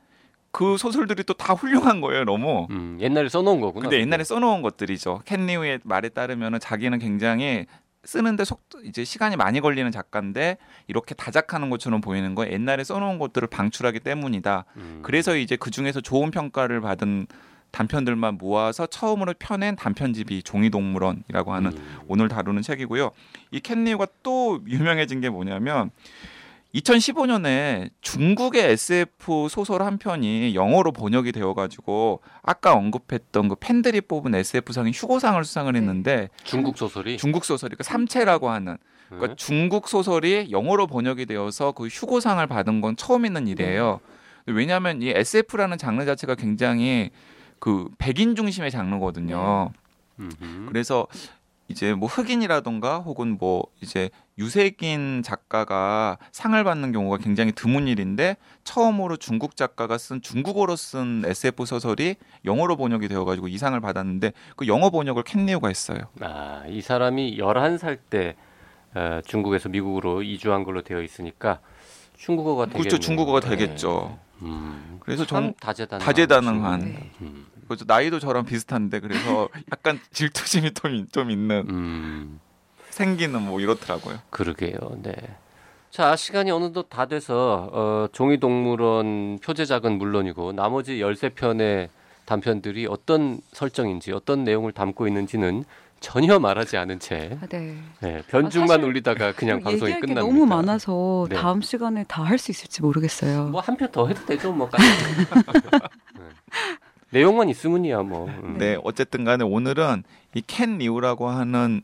그 0.51 0.77
소설들이 0.77 1.23
또 1.23 1.33
다 1.33 1.53
훌륭한 1.53 2.01
거예요, 2.01 2.25
너무. 2.25 2.67
음, 2.71 2.97
옛날에 2.99 3.29
써놓은 3.29 3.61
거구나. 3.61 3.83
근데 3.83 4.01
옛날에 4.01 4.23
써놓은 4.23 4.61
것들이죠. 4.61 5.21
캔리우의 5.25 5.79
말에 5.83 6.09
따르면은 6.09 6.59
자기는 6.59 6.97
굉장히 6.99 7.65
쓰는데 8.03 8.45
속도 8.45 8.81
이제 8.81 9.03
시간이 9.03 9.35
많이 9.35 9.59
걸리는 9.61 9.91
작가인데 9.91 10.57
이렇게 10.87 11.13
다작하는 11.15 11.69
것처럼 11.69 12.01
보이는 12.01 12.33
거 12.33 12.49
옛날에 12.49 12.83
써놓은 12.83 13.19
것들을 13.19 13.47
방출하기 13.49 13.99
때문이다. 13.99 14.65
음. 14.77 14.99
그래서 15.03 15.35
이제 15.35 15.55
그 15.55 15.69
중에서 15.69 16.01
좋은 16.01 16.31
평가를 16.31 16.81
받은 16.81 17.27
단편들만 17.71 18.37
모아서 18.39 18.87
처음으로 18.87 19.33
펴낸 19.37 19.75
단편집이 19.75 20.41
종이동물원이라고 20.43 21.53
하는 21.53 21.71
음. 21.73 21.97
오늘 22.07 22.27
다루는 22.27 22.63
책이고요. 22.63 23.11
이 23.51 23.59
캔리우가 23.59 24.07
또 24.23 24.59
유명해진 24.67 25.21
게 25.21 25.29
뭐냐면 25.29 25.91
2015년에 26.75 27.89
중국의 28.01 28.71
SF 28.71 29.47
소설 29.49 29.81
한 29.81 29.97
편이 29.97 30.53
영어로 30.53 30.91
번역이 30.91 31.31
되어가지고 31.31 32.21
아까 32.43 32.73
언급했던 32.73 33.49
그 33.49 33.55
팬들이 33.59 34.01
뽑은 34.01 34.35
SF상인 34.35 34.93
휴고상을 34.93 35.43
수상을 35.43 35.75
했는데 35.75 36.29
중국 36.43 36.77
소설이 36.77 37.17
중국 37.17 37.43
소설이 37.43 37.75
그 37.75 37.83
삼체라고 37.83 38.49
하는 38.49 38.77
그러니까 39.07 39.29
네. 39.29 39.35
중국 39.35 39.87
소설이 39.87 40.49
영어로 40.51 40.85
번역이 40.85 41.25
되어서 41.25 41.71
그 41.71 41.87
휴고상을 41.87 42.45
받은 42.45 42.81
건 42.81 42.95
처음 42.95 43.25
있는 43.25 43.47
일이에요. 43.47 43.99
왜냐하면 44.45 45.01
이 45.01 45.09
SF라는 45.09 45.79
장르 45.79 46.05
자체가 46.05 46.35
굉장히 46.35 47.09
그 47.57 47.89
백인 47.97 48.35
중심의 48.35 48.69
장르거든요. 48.69 49.71
음흠. 50.19 50.67
그래서 50.67 51.07
이제 51.69 51.93
뭐 51.93 52.09
흑인이라던가 52.09 52.97
혹은 52.99 53.37
뭐 53.39 53.63
이제 53.79 54.09
유색인 54.39 55.21
작가가 55.23 56.17
상을 56.31 56.61
받는 56.63 56.91
경우가 56.91 57.17
굉장히 57.17 57.51
드문 57.51 57.87
일인데 57.87 58.37
처음으로 58.63 59.17
중국 59.17 59.55
작가가 59.55 59.97
쓴 59.97 60.21
중국어로 60.21 60.75
쓴 60.75 61.23
SF 61.25 61.65
소설이 61.65 62.15
영어로 62.43 62.75
번역이 62.75 63.07
되어 63.07 63.23
가지고 63.23 63.47
이 63.47 63.57
상을 63.57 63.79
받았는데 63.79 64.33
그 64.55 64.67
영어 64.67 64.89
번역을 64.89 65.23
캔 65.23 65.45
리우가 65.45 65.67
했어요. 65.67 65.99
아, 66.21 66.63
이 66.67 66.81
사람이 66.81 67.37
11살 67.37 67.99
때 68.09 68.35
어, 68.95 69.21
중국에서 69.25 69.69
미국으로 69.69 70.23
이주한 70.23 70.63
걸로 70.63 70.81
되어 70.81 71.01
있으니까 71.03 71.59
중국어가 72.17 72.65
되겠네요. 72.65 72.83
그렇죠, 72.83 72.99
중국어가 72.99 73.39
네. 73.41 73.49
되겠죠. 73.49 74.17
음, 74.41 74.97
그래서 75.01 75.25
참정 75.25 75.53
다재다능한 75.59 76.05
다재다능한. 76.05 76.79
네. 76.79 77.11
음, 77.21 77.45
그래서 77.69 77.85
나이도 77.87 78.19
저랑 78.19 78.45
비슷한데 78.45 78.99
그래서 78.99 79.47
약간 79.71 79.99
질투심이 80.11 80.73
좀, 80.73 81.07
좀 81.11 81.31
있는 81.31 81.65
음, 81.69 82.39
생기는 82.89 83.41
뭐 83.41 83.61
이렇더라고요. 83.61 84.19
그러게요. 84.29 84.77
네. 85.03 85.13
자, 85.91 86.15
시간이 86.15 86.51
어느덧 86.51 86.87
다 86.89 87.05
돼서 87.07 87.69
어, 87.71 88.07
종이동물원 88.11 89.39
표제작은 89.43 89.97
물론이고 89.97 90.51
나머지 90.53 90.97
13편의 90.97 91.89
단편들이 92.25 92.85
어떤 92.87 93.39
설정인지 93.53 94.11
어떤 94.11 94.43
내용을 94.43 94.71
담고 94.71 95.07
있는지는 95.07 95.63
전혀 95.99 96.39
말하지 96.39 96.77
않은 96.77 96.99
채 96.99 97.37
아, 97.41 97.45
네. 97.47 97.75
네, 98.01 98.21
변죽만 98.27 98.67
사실 98.69 98.83
울리다가 98.85 99.33
그냥 99.33 99.59
방송이 99.61 99.91
얘기할 99.91 100.01
게 100.01 100.07
끝납니다. 100.13 100.21
너무 100.21 100.45
많아서 100.45 101.27
네. 101.29 101.35
다음 101.35 101.61
시간에 101.61 102.05
다 102.07 102.23
할 102.23 102.37
수 102.37 102.51
있을지 102.51 102.81
모르겠어요. 102.83 103.47
뭐 103.49 103.59
한 103.61 103.75
편 103.75 103.91
더 103.91 104.07
해도 104.07 104.23
되죠, 104.25 104.53
뭐. 104.53 104.69
네. 107.11 107.19
내용만 107.19 107.49
있으면이야 107.49 108.03
뭐. 108.03 108.27
음. 108.27 108.57
네, 108.57 108.77
어쨌든 108.83 109.23
간에 109.23 109.43
오늘은 109.43 110.03
이 110.35 110.41
켄 110.45 110.77
리우라고 110.77 111.29
하는 111.29 111.81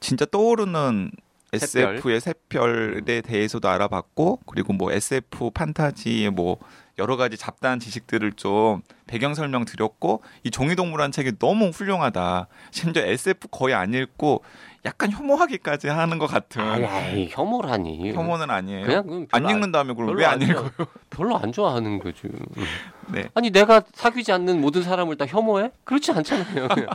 진짜 0.00 0.24
떠오르는. 0.24 1.10
SF의 1.52 2.20
샛별에 2.20 3.20
대해서도 3.22 3.68
알아봤고 3.68 4.40
그리고 4.46 4.72
뭐 4.72 4.92
SF 4.92 5.52
판타지의 5.52 6.30
뭐 6.30 6.58
여러 6.98 7.16
가지 7.16 7.36
잡다한 7.36 7.78
지식들을 7.78 8.32
좀 8.32 8.82
배경 9.06 9.32
설명 9.32 9.64
드렸고 9.64 10.22
이 10.42 10.50
종이동물한 10.50 11.12
책이 11.12 11.38
너무 11.38 11.68
훌륭하다. 11.68 12.48
심지어 12.72 13.02
SF 13.06 13.48
거의 13.48 13.74
안 13.74 13.94
읽고 13.94 14.42
약간 14.86 15.10
혐오하기까지 15.10 15.88
하는 15.88 16.18
것 16.18 16.26
같은 16.26 16.62
아이, 16.62 17.28
혐오라니. 17.30 18.12
혐오는 18.12 18.48
아니에요. 18.48 18.86
그냥 18.86 19.26
안 19.32 19.42
별로 19.42 19.50
읽는 19.50 19.72
다음에 19.72 19.92
그럼 19.94 20.16
왜안안 20.16 20.42
읽어요? 20.42 20.70
별로 21.10 21.36
안 21.36 21.50
좋아하는 21.52 21.98
거죠. 21.98 22.28
음. 22.28 22.64
네. 23.08 23.28
아니 23.34 23.50
내가 23.50 23.82
사귀지 23.94 24.30
않는 24.32 24.60
모든 24.60 24.82
사람을 24.82 25.16
다 25.16 25.26
혐오해? 25.26 25.72
그렇지 25.84 26.12
않잖아요. 26.12 26.68
그냥. 26.68 26.88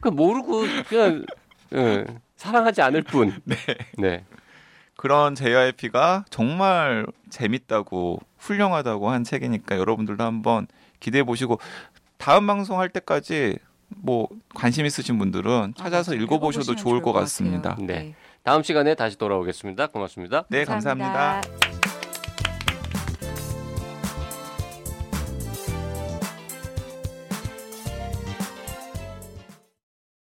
그 0.00 0.08
모르고 0.08 0.62
그냥 0.88 1.24
예, 1.74 2.04
사랑하지 2.36 2.82
않을 2.82 3.02
뿐. 3.02 3.32
네. 3.44 3.56
네. 3.98 4.24
그런 4.96 5.34
JYP가 5.34 6.24
정말 6.30 7.04
재밌다고 7.30 8.20
훌륭하다고 8.38 9.10
한 9.10 9.24
책이니까 9.24 9.76
여러분들도 9.76 10.22
한번 10.22 10.68
기대해 11.00 11.24
보시고 11.24 11.58
다음 12.18 12.46
방송 12.46 12.78
할 12.78 12.88
때까지 12.88 13.58
뭐 13.98 14.28
관심 14.54 14.86
있으신 14.86 15.18
분들은 15.18 15.74
찾아서 15.76 16.12
아, 16.12 16.14
읽어보셔도 16.14 16.72
읽어보시면 16.72 16.76
좋을 16.76 17.02
것. 17.02 17.12
같습니다. 17.12 17.76
네. 17.80 18.14
다음 18.42 18.62
시간에 18.62 18.94
다시 18.94 19.16
돌아오겠습니다. 19.18 19.88
고맙습니다. 19.88 20.44
네, 20.48 20.64
감사합니다. 20.64 21.71